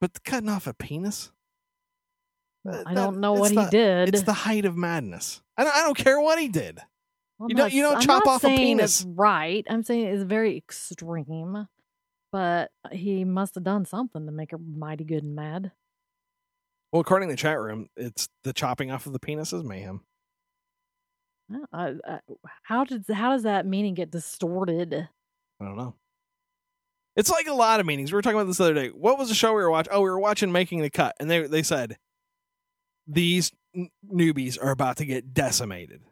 But 0.00 0.22
cutting 0.24 0.48
off 0.48 0.66
a 0.66 0.74
penis? 0.74 1.32
I 2.66 2.94
don't 2.94 3.18
know 3.20 3.32
what 3.32 3.50
he 3.50 3.66
did. 3.70 4.10
It's 4.10 4.22
the 4.22 4.32
height 4.32 4.64
of 4.66 4.76
madness. 4.76 5.42
I 5.56 5.64
don't, 5.64 5.74
I 5.74 5.82
don't 5.82 5.96
care 5.96 6.20
what 6.20 6.38
he 6.38 6.48
did. 6.48 6.80
You 7.40 7.54
don't- 7.54 7.56
not 7.56 7.72
you 7.72 7.82
don't 7.82 7.96
I'm 7.96 8.02
chop 8.02 8.24
not 8.26 8.30
off 8.34 8.44
a 8.44 8.48
penis. 8.48 9.00
It's 9.00 9.06
right. 9.08 9.66
I'm 9.68 9.82
saying 9.82 10.06
it's 10.06 10.22
very 10.22 10.56
extreme, 10.58 11.66
but 12.32 12.70
he 12.92 13.24
must 13.24 13.54
have 13.54 13.64
done 13.64 13.84
something 13.84 14.26
to 14.26 14.32
make 14.32 14.50
her 14.52 14.58
mighty 14.58 15.04
good 15.04 15.22
and 15.22 15.34
mad. 15.34 15.72
Well, 16.92 17.00
according 17.00 17.28
to 17.28 17.32
the 17.32 17.38
chat 17.38 17.58
room, 17.58 17.88
it's 17.96 18.28
the 18.42 18.52
chopping 18.52 18.90
off 18.90 19.06
of 19.06 19.12
the 19.12 19.20
penis 19.20 19.52
is 19.52 19.62
mayhem. 19.62 20.02
Uh, 21.52 21.58
I, 21.72 21.94
I, 22.06 22.20
how 22.62 22.84
did 22.84 23.04
how 23.12 23.30
does 23.32 23.42
that 23.42 23.66
meaning 23.66 23.94
get 23.94 24.10
distorted? 24.10 25.08
I 25.60 25.64
don't 25.64 25.76
know. 25.76 25.94
It's 27.16 27.30
like 27.30 27.46
a 27.48 27.52
lot 27.52 27.80
of 27.80 27.86
meanings. 27.86 28.12
We 28.12 28.16
were 28.16 28.22
talking 28.22 28.38
about 28.38 28.46
this 28.46 28.58
the 28.58 28.64
other 28.64 28.74
day. 28.74 28.88
What 28.88 29.18
was 29.18 29.28
the 29.28 29.34
show 29.34 29.50
we 29.50 29.62
were 29.62 29.70
watching? 29.70 29.92
Oh, 29.92 30.00
we 30.00 30.10
were 30.10 30.18
watching 30.18 30.52
Making 30.52 30.82
the 30.82 30.90
Cut, 30.90 31.16
and 31.20 31.30
they 31.30 31.46
they 31.46 31.62
said 31.62 31.96
these 33.06 33.50
n- 33.74 33.90
newbies 34.08 34.62
are 34.62 34.70
about 34.70 34.96
to 34.98 35.04
get 35.04 35.34
decimated. 35.34 36.02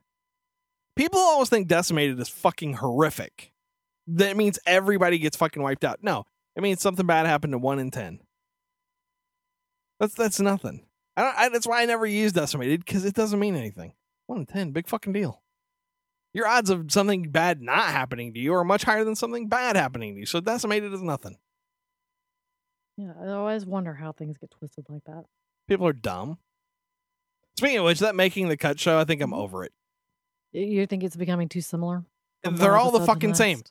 People 0.97 1.21
always 1.21 1.49
think 1.49 1.69
decimated 1.69 2.19
is 2.19 2.29
fucking 2.29 2.75
horrific. 2.75 3.53
That 4.09 4.37
means 4.37 4.59
everybody 4.67 5.19
gets 5.19 5.37
fucking 5.37 5.63
wiped 5.63 5.85
out. 5.85 5.99
No, 6.03 6.25
it 6.57 6.63
means 6.63 6.81
something 6.81 7.07
bad 7.07 7.27
happened 7.27 7.53
to 7.53 7.59
one 7.59 7.79
in 7.79 7.91
ten. 7.91 8.21
That's 10.01 10.15
that's 10.15 10.41
nothing. 10.41 10.87
I 11.17 11.23
don't. 11.23 11.37
I, 11.37 11.49
that's 11.51 11.67
why 11.67 11.83
I 11.83 11.87
never 11.87 12.07
use 12.07 12.33
decimated 12.33 12.85
because 12.85 13.05
it 13.05 13.15
doesn't 13.15 13.39
mean 13.39 13.57
anything. 13.57 13.93
One 14.27 14.41
in 14.41 14.47
ten, 14.47 14.73
big 14.73 14.89
fucking 14.89 15.13
deal 15.13 15.43
your 16.35 16.47
odds 16.47 16.71
of 16.71 16.93
something 16.93 17.31
bad 17.31 17.61
not 17.61 17.87
happening 17.87 18.35
to 18.35 18.39
you 18.39 18.55
are 18.55 18.63
much 18.63 18.85
higher 18.85 19.03
than 19.03 19.17
something 19.17 19.49
bad 19.49 19.77
happening 19.77 20.15
to 20.15 20.21
you. 20.21 20.27
So 20.27 20.41
decimated 20.41 20.93
is 20.93 21.03
nothing. 21.03 21.37
Yeah, 22.97 23.13
I 23.21 23.29
always 23.29 23.65
wonder 23.65 23.95
how 23.95 24.13
things 24.13 24.37
get 24.39 24.51
twisted 24.51 24.85
like 24.89 25.05
that. 25.07 25.25
People 25.69 25.87
are 25.87 25.93
dumb. 25.93 26.39
Speaking 27.59 27.79
of 27.79 27.85
which, 27.87 28.01
that 28.01 28.15
making 28.15 28.49
the 28.49 28.57
cut 28.57 28.79
show, 28.79 28.99
I 28.99 29.05
think 29.05 29.21
I'm 29.23 29.31
Mm-hmm. 29.31 29.41
over 29.41 29.65
it. 29.65 29.73
You 30.53 30.87
think 30.87 31.03
it's 31.03 31.17
becoming 31.17 31.49
too 31.49 31.61
similar? 31.61 32.05
They're 32.43 32.77
all 32.77 32.91
the 32.91 33.05
fucking 33.05 33.35
same. 33.35 33.63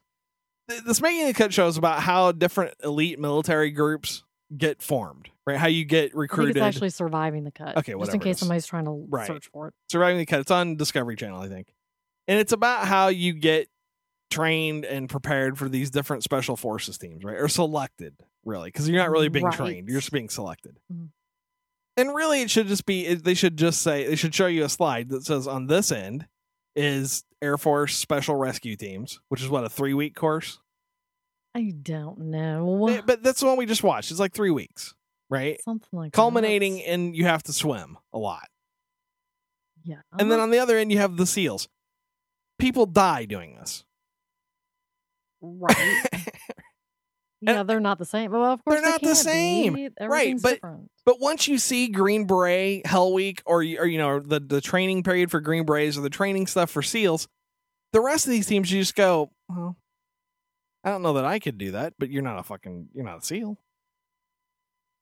This 0.67 1.01
making 1.01 1.27
the 1.27 1.33
cut 1.33 1.53
show 1.53 1.67
is 1.67 1.77
about 1.77 2.01
how 2.01 2.31
different 2.33 2.73
elite 2.83 3.19
military 3.19 3.71
groups 3.71 4.23
get 4.55 4.81
formed, 4.81 5.29
right? 5.45 5.57
How 5.57 5.67
you 5.67 5.85
get 5.85 6.13
recruited. 6.15 6.57
it's 6.57 6.63
actually 6.63 6.89
surviving 6.89 7.43
the 7.45 7.51
cut. 7.51 7.77
Okay, 7.77 7.93
just 7.97 8.13
in 8.13 8.19
case 8.19 8.39
somebody's 8.39 8.65
trying 8.65 8.85
to 8.85 9.05
Right. 9.09 9.27
search 9.27 9.47
for 9.47 9.69
it. 9.69 9.73
surviving 9.89 10.17
the 10.17 10.25
cut. 10.25 10.41
It's 10.41 10.51
on 10.51 10.75
Discovery 10.75 11.15
Channel, 11.15 11.39
I 11.41 11.47
think. 11.47 11.73
And 12.27 12.39
it's 12.39 12.51
about 12.51 12.85
how 12.85 13.07
you 13.07 13.33
get 13.33 13.69
trained 14.29 14.83
and 14.83 15.09
prepared 15.09 15.57
for 15.57 15.69
these 15.69 15.89
different 15.89 16.23
special 16.23 16.57
forces 16.57 16.97
teams, 16.97 17.23
right? 17.23 17.37
Or 17.37 17.47
selected, 17.47 18.15
really, 18.43 18.67
because 18.67 18.89
you're 18.89 18.99
not 19.01 19.09
really 19.09 19.29
being 19.29 19.45
Right. 19.45 19.53
trained; 19.55 19.87
you're 19.87 20.01
just 20.01 20.11
being 20.11 20.27
selected. 20.27 20.79
Mhm. 20.91 21.09
And 21.95 22.13
really, 22.13 22.41
it 22.41 22.51
should 22.51 22.67
just 22.67 22.85
be. 22.85 23.13
They 23.13 23.33
should 23.33 23.55
just 23.57 23.81
say 23.81 24.05
they 24.05 24.17
should 24.17 24.35
show 24.35 24.47
you 24.47 24.65
a 24.65 24.69
slide 24.69 25.07
that 25.09 25.23
says 25.23 25.47
on 25.47 25.67
this 25.67 25.91
end 25.93 26.27
is 26.77 27.23
Air 27.41 27.57
Force 27.57 27.95
Special 27.95 28.35
Rescue 28.35 28.75
Teams, 28.75 29.19
which 29.29 29.41
is 29.41 29.49
what 29.49 29.63
a 29.63 29.69
three 29.69 29.93
week 29.93 30.15
course. 30.15 30.59
I 31.55 31.73
don't 31.81 32.19
know. 32.19 33.01
But 33.05 33.23
that's 33.23 33.39
the 33.39 33.47
one 33.47 33.57
we 33.57 33.65
just 33.65 33.83
watched. 33.83 34.11
It's 34.11 34.19
like 34.19 34.33
three 34.33 34.51
weeks, 34.51 34.93
right? 35.29 35.59
Something 35.63 35.89
like 35.91 36.11
that. 36.11 36.15
Culminating 36.15 36.77
in 36.77 37.13
you 37.15 37.25
have 37.25 37.43
to 37.43 37.53
swim 37.53 37.97
a 38.13 38.17
lot. 38.19 38.47
Yeah. 39.83 40.01
And 40.19 40.31
then 40.31 40.39
on 40.39 40.51
the 40.51 40.59
other 40.59 40.77
end, 40.77 40.91
you 40.91 40.99
have 40.99 41.17
the 41.17 41.25
SEALs. 41.25 41.67
People 42.59 42.85
die 42.85 43.25
doing 43.25 43.55
this. 43.55 43.83
right. 45.41 46.05
Yeah, 47.41 47.63
they're 47.63 47.79
not 47.79 47.99
the 47.99 48.05
same. 48.05 48.31
Well, 48.31 48.43
of 48.45 48.63
course 48.65 48.81
They're 48.81 48.89
not 48.89 49.01
the 49.01 49.13
same. 49.15 49.89
Right, 50.01 50.41
but- 50.41 50.55
different. 50.55 50.89
But 51.05 51.19
once 51.21 51.47
you 51.47 51.57
see 51.57 51.87
Green 51.87 52.25
Beret, 52.25 52.85
Hell 52.85 53.13
Week, 53.13 53.41
or, 53.45 53.63
you- 53.63 53.79
or 53.79 53.85
you 53.85 53.97
know 53.97 54.19
the 54.19 54.39
the 54.39 54.59
training 54.59 55.03
period 55.03 55.31
for 55.31 55.39
Green 55.39 55.63
Berets 55.65 55.97
or 55.97 56.01
the 56.01 56.09
training 56.09 56.47
stuff 56.47 56.69
for 56.71 56.81
SEALs, 56.81 57.27
the 57.93 58.01
rest 58.01 58.25
of 58.25 58.31
these 58.31 58.45
teams 58.47 58.71
you 58.71 58.81
just 58.81 58.95
go, 58.95 59.31
well, 59.47 59.77
I 60.83 60.89
don't 60.89 61.01
know 61.03 61.13
that 61.13 61.25
I 61.25 61.39
could 61.39 61.57
do 61.57 61.71
that, 61.71 61.93
but 61.99 62.09
you're 62.09 62.23
not 62.23 62.39
a 62.39 62.43
fucking 62.43 62.89
you're 62.93 63.05
not 63.05 63.19
a 63.19 63.25
SEAL. 63.25 63.57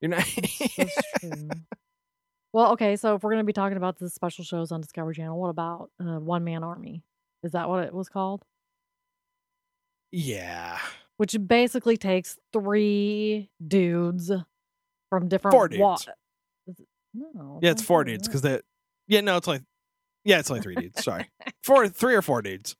You're 0.01 0.09
not. 0.09 0.25
That's 0.77 1.01
true. 1.21 1.49
Well, 2.53 2.71
okay, 2.73 2.95
so 2.97 3.15
if 3.15 3.23
we're 3.23 3.31
going 3.31 3.43
to 3.43 3.45
be 3.45 3.53
talking 3.53 3.77
about 3.77 3.97
the 3.97 4.09
special 4.09 4.43
shows 4.45 4.71
on 4.71 4.79
Discovery 4.81 5.15
Channel, 5.15 5.39
what 5.39 5.49
about 5.49 5.89
uh, 5.99 6.19
One 6.19 6.43
Man 6.43 6.63
Army? 6.63 7.01
Is 7.43 7.53
that 7.53 7.67
what 7.69 7.83
it 7.83 7.93
was 7.93 8.09
called? 8.09 8.43
yeah, 10.11 10.77
Which 11.17 11.35
basically 11.47 11.95
takes 11.97 12.37
three 12.51 13.49
dudes 13.65 14.31
from 15.09 15.27
different 15.29 15.53
Four 15.53 15.67
dudes. 15.69 16.07
Is 16.67 16.79
it- 16.79 16.87
No, 17.13 17.59
yeah, 17.61 17.71
it's 17.71 17.81
four 17.81 18.03
dudes 18.03 18.27
because 18.27 18.41
that. 18.41 18.63
Yeah, 19.07 19.21
no, 19.21 19.37
it's 19.37 19.47
like, 19.47 19.61
yeah, 20.23 20.39
it's 20.39 20.49
only 20.49 20.61
three 20.61 20.75
dudes. 20.75 21.03
Sorry, 21.03 21.29
four, 21.63 21.87
three 21.87 22.15
or 22.15 22.21
four 22.21 22.41
dudes. 22.41 22.75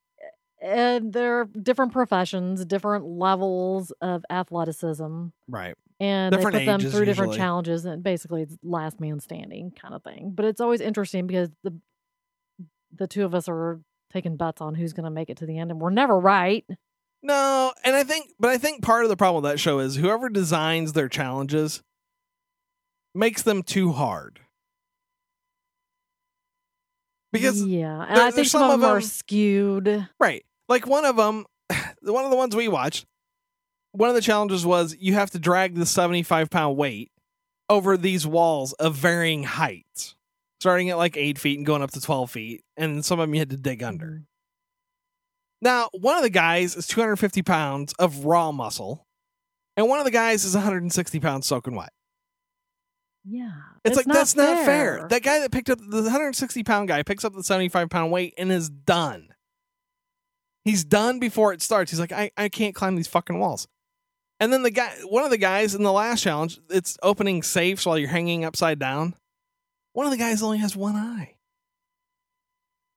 and 0.62 1.14
they're 1.14 1.46
different 1.46 1.94
professions, 1.94 2.66
different 2.66 3.06
levels 3.06 3.92
of 4.02 4.26
athleticism, 4.30 5.28
Right. 5.48 5.76
and 6.00 6.34
Different 6.34 6.54
they 6.54 6.66
put 6.66 6.66
them 6.66 6.80
through 6.92 7.06
different 7.06 7.30
usually. 7.34 7.38
challenges, 7.38 7.86
and 7.86 8.02
basically 8.04 8.42
it's 8.42 8.58
last 8.64 9.00
man 9.00 9.20
standing 9.20 9.72
kind 9.80 9.94
of 9.94 10.04
thing. 10.04 10.32
But 10.36 10.46
it's 10.46 10.60
always 10.60 10.82
interesting 10.82 11.28
because 11.28 11.50
the 11.64 11.80
the 12.98 13.08
two 13.08 13.24
of 13.26 13.36
us 13.36 13.48
are 13.48 13.80
taking 14.12 14.38
bets 14.38 14.62
on 14.62 14.74
who's 14.76 14.94
going 14.94 15.04
to 15.04 15.10
make 15.12 15.30
it 15.30 15.38
to 15.38 15.46
the 15.46 15.58
end, 15.58 15.70
and 15.72 15.80
we're 15.80 15.90
never 15.90 16.18
right. 16.20 16.66
No, 17.26 17.74
and 17.84 17.96
I 17.96 18.04
think, 18.04 18.30
but 18.40 18.52
I 18.52 18.60
think 18.60 18.84
part 18.84 19.04
of 19.04 19.10
the 19.10 19.18
problem 19.18 19.44
with 19.44 19.52
that 19.52 19.58
show 19.60 19.80
is 19.80 19.96
whoever 19.96 20.30
designs 20.30 20.94
their 20.94 21.10
challenges 21.10 21.82
makes 23.16 23.42
them 23.42 23.64
too 23.64 23.92
hard. 23.94 24.42
because 27.34 27.66
yeah, 27.66 28.06
and 28.08 28.18
there- 28.18 28.26
I 28.28 28.32
think 28.32 28.48
some, 28.48 28.62
some 28.62 28.72
of 28.72 28.80
them 28.82 28.90
are 28.92 29.02
skewed. 29.02 30.08
right, 30.20 30.46
like 30.70 30.88
one 30.88 31.04
of 31.06 31.16
them, 31.18 31.46
one 32.02 32.24
of 32.26 32.32
the 32.32 32.38
ones 32.38 32.56
we 32.56 32.68
watched, 32.68 33.06
one 33.92 34.10
of 34.10 34.16
the 34.16 34.22
challenges 34.22 34.66
was 34.66 34.96
you 35.00 35.14
have 35.16 35.32
to 35.32 35.40
drag 35.40 35.76
the 35.76 35.86
seventy-five 35.86 36.50
pound 36.50 36.78
weight 36.78 37.12
over 37.70 37.98
these 37.98 38.26
walls 38.28 38.74
of 38.74 38.96
varying 38.96 39.44
heights, 39.44 40.16
starting 40.60 40.90
at 40.92 40.98
like 40.98 41.18
eight 41.18 41.38
feet 41.40 41.58
and 41.58 41.66
going 41.66 41.82
up 41.82 41.92
to 41.92 42.02
twelve 42.02 42.30
feet, 42.32 42.64
and 42.78 43.04
some 43.04 43.20
of 43.20 43.28
them 43.28 43.34
you 43.34 43.40
had 43.42 43.50
to 43.50 43.58
dig 43.58 43.82
under. 43.84 44.06
Mm-hmm. 44.06 44.22
Now, 45.62 45.90
one 45.94 46.18
of 46.18 46.24
the 46.24 46.30
guys 46.30 46.76
is 46.76 46.88
250 46.88 47.42
pounds 47.42 47.94
of 47.94 48.26
raw 48.26 48.52
muscle, 48.52 49.06
and 49.78 49.88
one 49.88 50.00
of 50.00 50.06
the 50.06 50.12
guys 50.12 50.46
is 50.46 50.54
160 50.54 51.20
pounds 51.20 51.48
soaking 51.48 51.76
wet. 51.76 51.90
Yeah, 53.28 53.52
It's, 53.84 53.98
like 53.98 54.06
that's 54.06 54.36
not 54.36 54.66
fair. 54.66 55.08
That 55.10 55.24
guy 55.24 55.40
that 55.40 55.52
picked 55.52 55.72
up 55.72 55.80
the 55.80 56.04
160 56.04 56.64
pound 56.64 56.88
guy 56.88 57.02
picks 57.02 57.26
up 57.26 57.34
the 57.34 57.44
75 57.44 57.90
pound 57.90 58.12
weight 58.12 58.36
and 58.38 58.52
is 58.52 58.70
done. 58.70 59.30
He's 60.64 60.84
done 60.84 61.20
before 61.20 61.52
it 61.52 61.62
starts. 61.64 61.90
He's 61.90 62.00
like, 62.00 62.12
I, 62.12 62.30
I 62.38 62.50
can't 62.50 62.76
climb 62.76 62.96
these 62.96 63.08
fucking 63.08 63.40
walls. 63.40 63.68
And 64.40 64.54
then 64.54 64.62
the 64.64 64.70
guy, 64.72 64.94
one 65.06 65.24
of 65.24 65.32
the 65.32 65.38
guys 65.38 65.74
in 65.74 65.82
the 65.82 65.92
last 65.92 66.22
challenge, 66.22 66.60
it's 66.70 66.98
opening 67.02 67.42
safes 67.42 67.86
while 67.86 67.98
you're 67.98 68.10
hanging 68.10 68.46
upside 68.46 68.78
down. 68.78 69.16
One 69.94 70.06
of 70.06 70.12
the 70.12 70.18
guys 70.18 70.44
only 70.44 70.58
has 70.60 70.76
one 70.76 70.96
eye, 70.96 71.36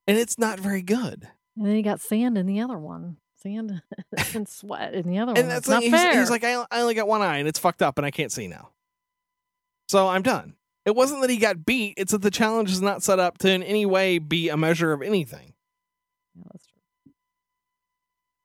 and 0.07 0.19
it's 0.19 0.37
not 0.39 0.59
very 0.59 0.83
good. 0.83 1.29
And 1.59 1.67
then 1.67 1.77
you 1.77 1.83
got 1.83 2.01
sand 2.01 2.39
in 2.39 2.47
the 2.47 2.61
other 2.61 2.79
one, 2.79 3.17
sand 3.43 3.83
and 4.35 4.49
sweat 4.49 4.95
in 4.95 5.09
the 5.09 5.19
other 5.19 5.33
one. 5.33 5.39
and 5.39 5.47
one. 5.47 5.55
that's 5.55 5.61
It's 5.61 5.69
not 5.69 5.77
like, 5.77 5.85
he's, 5.85 5.93
fair. 5.93 6.21
he's 6.21 6.31
like, 6.31 6.45
I, 6.45 6.65
I 6.71 6.81
only 6.81 6.95
got 6.95 7.09
one 7.09 7.23
eye 7.23 7.39
and 7.39 7.49
it's 7.49 7.59
fucked 7.59 7.83
up 7.83 7.99
and 7.99 8.07
I 8.07 8.11
can't 8.11 8.33
see 8.33 8.47
now. 8.49 8.71
So 9.89 10.09
I'm 10.09 10.23
done. 10.23 10.55
It 10.85 10.95
wasn't 10.95 11.21
that 11.21 11.31
he 11.31 11.37
got 11.37 11.67
beat; 11.67 11.95
it's 11.99 12.13
that 12.13 12.23
the 12.23 12.31
challenge 12.31 12.71
is 12.71 12.81
not 12.81 13.03
set 13.03 13.19
up 13.19 13.37
to 13.39 13.51
in 13.51 13.63
any 13.63 13.85
way 13.85 14.19
be 14.19 14.49
a 14.49 14.57
measure 14.57 14.93
of 14.93 15.03
anything. 15.03 15.53
Yeah, 16.35 16.45
that's 16.51 16.67
true. 16.67 17.13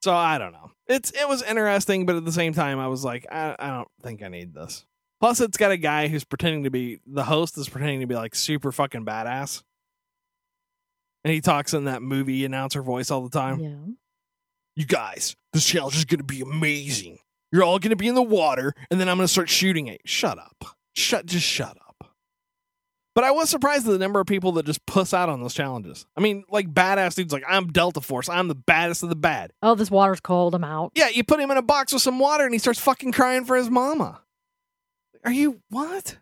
So 0.01 0.13
I 0.13 0.37
don't 0.37 0.51
know. 0.51 0.71
It's 0.87 1.11
it 1.11 1.27
was 1.29 1.41
interesting, 1.41 2.05
but 2.05 2.17
at 2.17 2.25
the 2.25 2.33
same 2.33 2.53
time, 2.53 2.79
I 2.79 2.87
was 2.87 3.05
like, 3.05 3.25
I, 3.31 3.55
I 3.57 3.67
don't 3.69 3.87
think 4.01 4.21
I 4.21 4.27
need 4.27 4.53
this. 4.53 4.85
Plus, 5.21 5.39
it's 5.39 5.55
got 5.55 5.71
a 5.71 5.77
guy 5.77 6.09
who's 6.09 6.25
pretending 6.25 6.65
to 6.65 6.69
be 6.69 6.99
the 7.07 7.23
host 7.23 7.57
is 7.57 7.69
pretending 7.69 8.01
to 8.01 8.07
be 8.07 8.15
like 8.15 8.35
super 8.35 8.73
fucking 8.73 9.05
badass, 9.05 9.63
and 11.23 11.33
he 11.33 11.41
talks 11.41 11.73
in 11.73 11.85
that 11.85 12.01
movie 12.01 12.45
announcer 12.45 12.81
voice 12.81 13.11
all 13.11 13.21
the 13.21 13.29
time. 13.37 13.59
Yeah. 13.59 13.93
You 14.75 14.85
guys, 14.85 15.35
this 15.53 15.65
challenge 15.65 15.95
is 15.95 16.05
gonna 16.05 16.23
be 16.23 16.41
amazing. 16.41 17.19
You're 17.51 17.63
all 17.63 17.79
gonna 17.79 17.95
be 17.95 18.07
in 18.07 18.15
the 18.15 18.21
water, 18.23 18.73
and 18.89 18.99
then 18.99 19.07
I'm 19.07 19.17
gonna 19.17 19.27
start 19.27 19.49
shooting 19.49 19.87
it. 19.87 20.01
Shut 20.05 20.39
up. 20.39 20.77
Shut. 20.95 21.25
Just 21.25 21.45
shut 21.45 21.77
up. 21.77 21.83
But 23.15 23.23
I 23.23 23.31
was 23.31 23.49
surprised 23.49 23.87
at 23.87 23.91
the 23.91 23.99
number 23.99 24.19
of 24.19 24.25
people 24.25 24.53
that 24.53 24.65
just 24.65 24.83
puss 24.87 25.13
out 25.13 25.29
on 25.29 25.39
those 25.39 25.53
challenges. 25.53 26.07
I 26.17 26.21
mean, 26.21 26.43
like 26.49 26.73
badass 26.73 27.13
dudes, 27.15 27.31
like 27.31 27.43
I'm 27.47 27.67
Delta 27.67 28.01
Force. 28.01 28.27
I'm 28.27 28.47
the 28.47 28.55
baddest 28.55 29.03
of 29.03 29.09
the 29.09 29.15
bad. 29.15 29.51
Oh, 29.61 29.75
this 29.75 29.91
water's 29.91 30.19
cold. 30.19 30.55
I'm 30.55 30.63
out. 30.63 30.93
Yeah, 30.95 31.09
you 31.09 31.23
put 31.23 31.39
him 31.39 31.51
in 31.51 31.57
a 31.57 31.61
box 31.61 31.93
with 31.93 32.01
some 32.01 32.17
water 32.17 32.43
and 32.43 32.53
he 32.53 32.57
starts 32.57 32.79
fucking 32.79 33.11
crying 33.11 33.45
for 33.45 33.55
his 33.55 33.69
mama. 33.69 34.21
Are 35.23 35.31
you 35.31 35.61
what? 35.69 36.17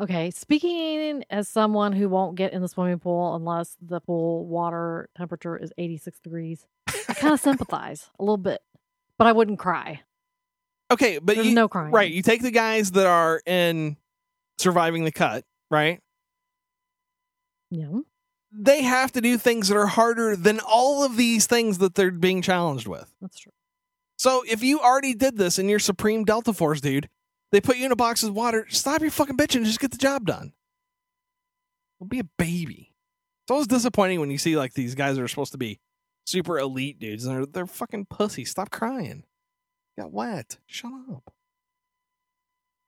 Okay, 0.00 0.30
speaking 0.30 1.24
as 1.28 1.48
someone 1.48 1.92
who 1.92 2.08
won't 2.08 2.36
get 2.36 2.52
in 2.52 2.62
the 2.62 2.68
swimming 2.68 3.00
pool 3.00 3.34
unless 3.34 3.76
the 3.80 4.00
pool 4.00 4.46
water 4.46 5.08
temperature 5.16 5.56
is 5.56 5.72
86 5.76 6.20
degrees, 6.20 6.66
I 7.08 7.14
kind 7.14 7.34
of 7.34 7.40
sympathize 7.40 8.08
a 8.18 8.22
little 8.22 8.36
bit, 8.36 8.60
but 9.18 9.26
I 9.26 9.32
wouldn't 9.32 9.58
cry. 9.58 10.02
Okay, 10.90 11.18
but 11.18 11.34
There's 11.34 11.48
you, 11.48 11.54
no 11.54 11.68
crying. 11.68 11.90
right, 11.92 12.10
you 12.10 12.22
take 12.22 12.42
the 12.42 12.52
guys 12.52 12.92
that 12.92 13.06
are 13.06 13.42
in 13.44 13.96
surviving 14.58 15.04
the 15.04 15.12
cut, 15.12 15.44
right? 15.70 16.00
Yeah. 17.70 18.00
They 18.52 18.82
have 18.82 19.12
to 19.12 19.20
do 19.20 19.36
things 19.36 19.68
that 19.68 19.76
are 19.76 19.86
harder 19.86 20.36
than 20.36 20.60
all 20.60 21.04
of 21.04 21.16
these 21.16 21.46
things 21.46 21.78
that 21.78 21.96
they're 21.96 22.10
being 22.10 22.40
challenged 22.40 22.86
with. 22.86 23.12
That's 23.20 23.38
true. 23.38 23.52
So 24.16 24.42
if 24.48 24.62
you 24.62 24.80
already 24.80 25.14
did 25.14 25.36
this 25.36 25.58
and 25.58 25.68
you're 25.68 25.78
Supreme 25.78 26.24
Delta 26.24 26.52
Force, 26.52 26.80
dude, 26.80 27.08
they 27.52 27.60
put 27.60 27.76
you 27.78 27.86
in 27.86 27.92
a 27.92 27.96
box 27.96 28.22
with 28.22 28.32
water, 28.32 28.66
stop 28.68 29.00
your 29.00 29.10
fucking 29.10 29.36
bitching 29.36 29.56
and 29.56 29.66
just 29.66 29.80
get 29.80 29.90
the 29.90 29.96
job 29.98 30.26
done. 30.26 30.52
Don't 32.00 32.08
be 32.10 32.20
a 32.20 32.24
baby. 32.38 32.92
It's 33.44 33.50
always 33.50 33.66
disappointing 33.66 34.20
when 34.20 34.30
you 34.30 34.38
see 34.38 34.56
like 34.56 34.74
these 34.74 34.94
guys 34.94 35.16
that 35.16 35.22
are 35.22 35.28
supposed 35.28 35.52
to 35.52 35.58
be 35.58 35.80
super 36.26 36.58
elite 36.58 36.98
dudes 37.00 37.24
and 37.24 37.34
they're 37.36 37.46
they're 37.46 37.66
fucking 37.66 38.06
pussies. 38.06 38.50
Stop 38.50 38.70
crying. 38.70 39.24
Got 39.98 40.12
wet. 40.12 40.58
Shut 40.66 40.92
up. 41.10 41.32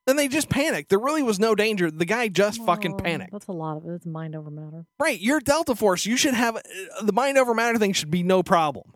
Then 0.07 0.17
they 0.17 0.29
just 0.29 0.49
panicked. 0.49 0.91
There 0.91 0.99
really 0.99 1.23
was 1.23 1.39
no 1.39 1.55
danger. 1.55 1.91
The 1.91 2.05
guy 2.05 2.29
just 2.29 2.65
fucking 2.65 2.95
Oh, 2.95 2.97
panicked. 2.97 3.33
That's 3.33 3.47
a 3.49 3.53
lot 3.53 3.77
of 3.79 3.87
it. 3.87 3.95
It's 3.95 4.07
mind 4.07 4.35
over 4.35 4.51
matter. 4.51 4.85
Right, 4.99 5.21
you're 5.21 5.41
Delta 5.41 5.75
Force. 5.75 6.05
You 6.07 6.17
should 6.17 6.35
have 6.35 6.57
uh, 6.57 6.61
the 7.03 7.13
mind 7.13 7.39
over 7.39 7.55
matter 7.55 7.79
thing 7.79 7.93
should 7.93 8.11
be 8.11 8.23
no 8.23 8.43
problem. 8.43 8.93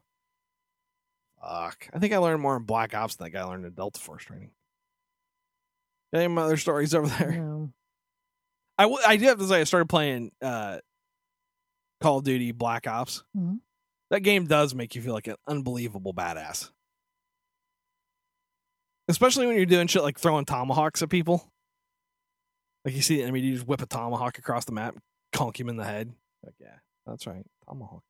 Fuck. 1.40 1.88
I 1.92 1.98
think 1.98 2.12
I 2.12 2.18
learned 2.18 2.40
more 2.42 2.56
in 2.56 2.62
Black 2.64 2.94
Ops 2.94 3.16
than 3.16 3.24
that 3.26 3.30
guy 3.30 3.44
learned 3.44 3.64
in 3.66 3.72
Delta 3.72 4.00
Force 4.00 4.24
training. 4.24 4.50
Any 6.14 6.36
other 6.38 6.56
stories 6.56 6.94
over 6.94 7.08
there? 7.08 7.32
No. 7.32 7.72
I, 8.78 8.84
w- 8.84 9.02
I 9.06 9.16
do 9.16 9.26
have 9.26 9.38
to 9.38 9.46
say, 9.46 9.60
I 9.60 9.64
started 9.64 9.88
playing 9.88 10.30
uh, 10.40 10.78
Call 12.00 12.18
of 12.18 12.24
Duty 12.24 12.52
Black 12.52 12.86
Ops. 12.86 13.22
Mhm. 13.36 13.58
That 14.10 14.20
game 14.20 14.46
does 14.46 14.74
make 14.74 14.94
you 14.94 15.02
feel 15.02 15.12
like 15.14 15.26
an 15.26 15.36
unbelievable 15.48 16.14
badass. 16.14 16.70
Especially 19.08 19.46
when 19.46 19.56
you're 19.56 19.66
doing 19.66 19.86
shit 19.86 20.02
like 20.02 20.18
throwing 20.18 20.44
tomahawks 20.44 21.02
at 21.02 21.08
people. 21.10 21.50
Like 22.84 22.94
you 22.94 23.02
see 23.02 23.16
the 23.16 23.22
enemy, 23.22 23.40
you 23.40 23.54
just 23.54 23.66
whip 23.66 23.82
a 23.82 23.86
tomahawk 23.86 24.38
across 24.38 24.64
the 24.66 24.72
map, 24.72 24.96
conk 25.32 25.58
him 25.58 25.68
in 25.68 25.76
the 25.76 25.84
head. 25.84 26.12
Like, 26.44 26.54
yeah, 26.60 26.76
that's 27.06 27.26
right. 27.26 27.44
Tomahawk. 27.68 28.02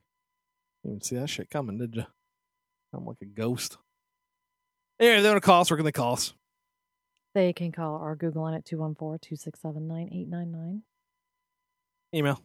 You 0.83 0.91
didn't 0.91 1.05
see 1.05 1.17
that 1.17 1.29
shit 1.31 1.49
coming, 1.51 1.79
did 1.79 1.95
you? 1.95 2.05
I'm 2.93 3.07
like 3.07 3.17
a 3.23 3.27
ghost. 3.27 3.79
Anyway, 5.01 5.23
they're 5.23 5.31
gonna 5.31 5.41
call 5.41 5.61
us. 5.63 5.71
We're 5.71 5.77
gonna 5.77 5.93
call 5.93 6.15
us. 6.15 6.35
They 7.35 7.53
can 7.53 7.73
call 7.73 7.97
our 7.97 8.15
Google 8.15 8.43
line 8.43 8.55
at 8.55 8.65
214 8.65 9.19
267 9.21 9.89
9899. 9.89 10.83
Email. 12.15 12.41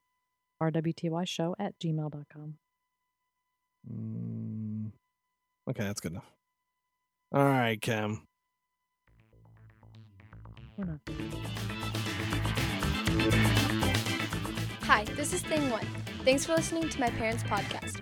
RWTY 0.62 1.28
show 1.28 1.56
at 1.60 1.78
gmail.com. 1.80 2.56
Mm, 3.89 4.91
okay, 5.69 5.84
that's 5.84 6.02
good 6.02 6.13
enough. 6.13 6.32
All 7.32 7.43
right, 7.43 7.80
Kim. 7.80 8.23
We're 10.75 10.86
not. 10.86 10.99
Hi, 14.84 15.04
this 15.15 15.34
is 15.34 15.43
Thing 15.43 15.69
One. 15.69 15.86
Thanks 16.25 16.45
for 16.45 16.56
listening 16.56 16.89
to 16.89 16.99
my 16.99 17.12
parents' 17.12 17.43
podcast. 17.43 18.02